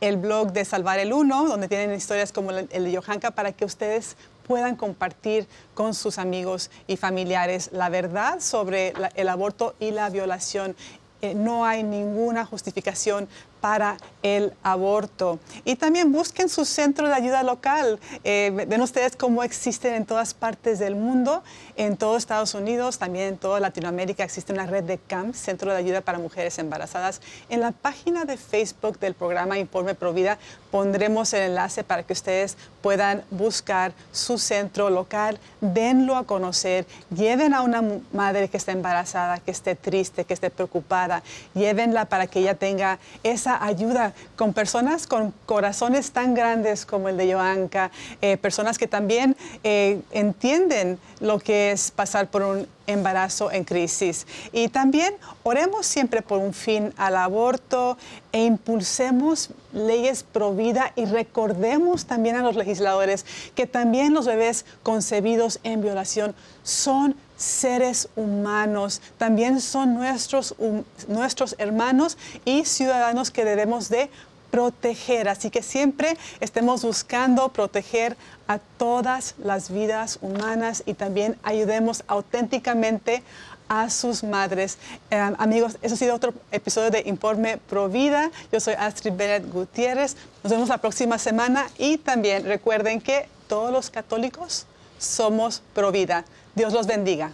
el 0.00 0.16
blog 0.16 0.52
de 0.52 0.64
Salvar 0.64 1.00
el 1.00 1.12
Uno, 1.12 1.48
donde 1.48 1.66
tienen 1.66 1.92
historias 1.92 2.30
como 2.30 2.52
el 2.52 2.68
de 2.68 2.96
Johanka 2.96 3.32
para 3.32 3.50
que 3.50 3.64
ustedes 3.64 4.16
puedan 4.50 4.74
compartir 4.74 5.46
con 5.74 5.94
sus 5.94 6.18
amigos 6.18 6.72
y 6.88 6.96
familiares 6.96 7.70
la 7.72 7.88
verdad 7.88 8.40
sobre 8.40 8.92
el 9.14 9.28
aborto 9.28 9.76
y 9.78 9.92
la 9.92 10.10
violación. 10.10 10.74
Eh, 11.22 11.36
no 11.36 11.64
hay 11.64 11.84
ninguna 11.84 12.44
justificación 12.44 13.28
para 13.60 13.96
el 14.22 14.52
aborto. 14.62 15.38
Y 15.64 15.76
también 15.76 16.12
busquen 16.12 16.48
su 16.48 16.64
centro 16.64 17.08
de 17.08 17.14
ayuda 17.14 17.42
local. 17.42 17.98
Eh, 18.24 18.64
ven 18.66 18.80
ustedes 18.80 19.16
cómo 19.16 19.42
existen 19.42 19.94
en 19.94 20.06
todas 20.06 20.34
partes 20.34 20.78
del 20.78 20.96
mundo, 20.96 21.42
en 21.76 21.96
todo 21.96 22.16
Estados 22.16 22.54
Unidos, 22.54 22.98
también 22.98 23.28
en 23.28 23.36
toda 23.38 23.60
Latinoamérica 23.60 24.24
existe 24.24 24.52
una 24.52 24.66
red 24.66 24.84
de 24.84 24.98
CAMP, 24.98 25.34
Centro 25.34 25.72
de 25.72 25.78
Ayuda 25.78 26.00
para 26.00 26.18
Mujeres 26.18 26.58
Embarazadas. 26.58 27.20
En 27.48 27.60
la 27.60 27.72
página 27.72 28.24
de 28.24 28.36
Facebook 28.36 28.98
del 28.98 29.14
programa 29.14 29.58
Informe 29.58 29.94
Provida 29.94 30.38
pondremos 30.70 31.32
el 31.32 31.42
enlace 31.42 31.84
para 31.84 32.02
que 32.02 32.12
ustedes 32.12 32.56
puedan 32.82 33.22
buscar 33.30 33.92
su 34.12 34.38
centro 34.38 34.90
local, 34.90 35.38
denlo 35.60 36.16
a 36.16 36.24
conocer, 36.24 36.86
lleven 37.14 37.54
a 37.54 37.62
una 37.62 37.82
madre 38.12 38.48
que 38.48 38.56
está 38.56 38.72
embarazada, 38.72 39.38
que 39.38 39.50
esté 39.50 39.74
triste, 39.74 40.24
que 40.24 40.34
esté 40.34 40.50
preocupada, 40.50 41.22
llévenla 41.54 42.04
para 42.06 42.26
que 42.26 42.40
ella 42.40 42.54
tenga 42.54 42.98
esa 43.22 43.49
ayuda 43.56 44.12
con 44.36 44.52
personas 44.52 45.06
con 45.06 45.32
corazones 45.46 46.12
tan 46.12 46.34
grandes 46.34 46.86
como 46.86 47.08
el 47.08 47.16
de 47.16 47.32
Joanka, 47.32 47.90
eh, 48.20 48.36
personas 48.36 48.78
que 48.78 48.86
también 48.86 49.36
eh, 49.64 50.00
entienden 50.10 50.98
lo 51.20 51.38
que 51.38 51.72
es 51.72 51.90
pasar 51.90 52.28
por 52.30 52.42
un 52.42 52.66
embarazo 52.86 53.50
en 53.52 53.64
crisis. 53.64 54.26
Y 54.52 54.68
también 54.68 55.14
oremos 55.42 55.86
siempre 55.86 56.22
por 56.22 56.38
un 56.38 56.52
fin 56.52 56.92
al 56.96 57.16
aborto 57.16 57.96
e 58.32 58.44
impulsemos 58.44 59.50
leyes 59.72 60.22
pro 60.22 60.54
vida 60.54 60.92
y 60.96 61.04
recordemos 61.04 62.06
también 62.06 62.36
a 62.36 62.42
los 62.42 62.56
legisladores 62.56 63.24
que 63.54 63.66
también 63.66 64.14
los 64.14 64.26
bebés 64.26 64.64
concebidos 64.82 65.60
en 65.62 65.82
violación 65.82 66.34
son 66.62 67.14
seres 67.40 68.08
humanos, 68.16 69.00
también 69.16 69.60
son 69.60 69.94
nuestros, 69.94 70.54
nuestros 71.08 71.54
hermanos 71.58 72.18
y 72.44 72.66
ciudadanos 72.66 73.30
que 73.30 73.46
debemos 73.46 73.88
de 73.88 74.10
proteger. 74.50 75.28
Así 75.28 75.50
que 75.50 75.62
siempre 75.62 76.18
estemos 76.40 76.84
buscando 76.84 77.48
proteger 77.48 78.16
a 78.46 78.58
todas 78.58 79.34
las 79.42 79.70
vidas 79.70 80.18
humanas 80.20 80.82
y 80.84 80.94
también 80.94 81.38
ayudemos 81.42 82.04
auténticamente 82.08 83.22
a 83.68 83.88
sus 83.88 84.22
madres. 84.22 84.76
Eh, 85.10 85.16
amigos, 85.38 85.78
eso 85.80 85.94
ha 85.94 85.98
sido 85.98 86.14
otro 86.14 86.34
episodio 86.50 86.90
de 86.90 87.04
Informe 87.06 87.56
Pro 87.56 87.88
Vida. 87.88 88.30
Yo 88.52 88.60
soy 88.60 88.74
Astrid 88.74 89.14
Bennett 89.14 89.50
Gutiérrez. 89.50 90.16
Nos 90.42 90.52
vemos 90.52 90.68
la 90.68 90.78
próxima 90.78 91.18
semana 91.18 91.70
y 91.78 91.96
también 91.96 92.44
recuerden 92.44 93.00
que 93.00 93.28
todos 93.48 93.72
los 93.72 93.88
católicos 93.88 94.66
somos 94.98 95.62
pro 95.72 95.90
vida. 95.90 96.24
Dios 96.60 96.74
los 96.74 96.86
bendiga. 96.86 97.32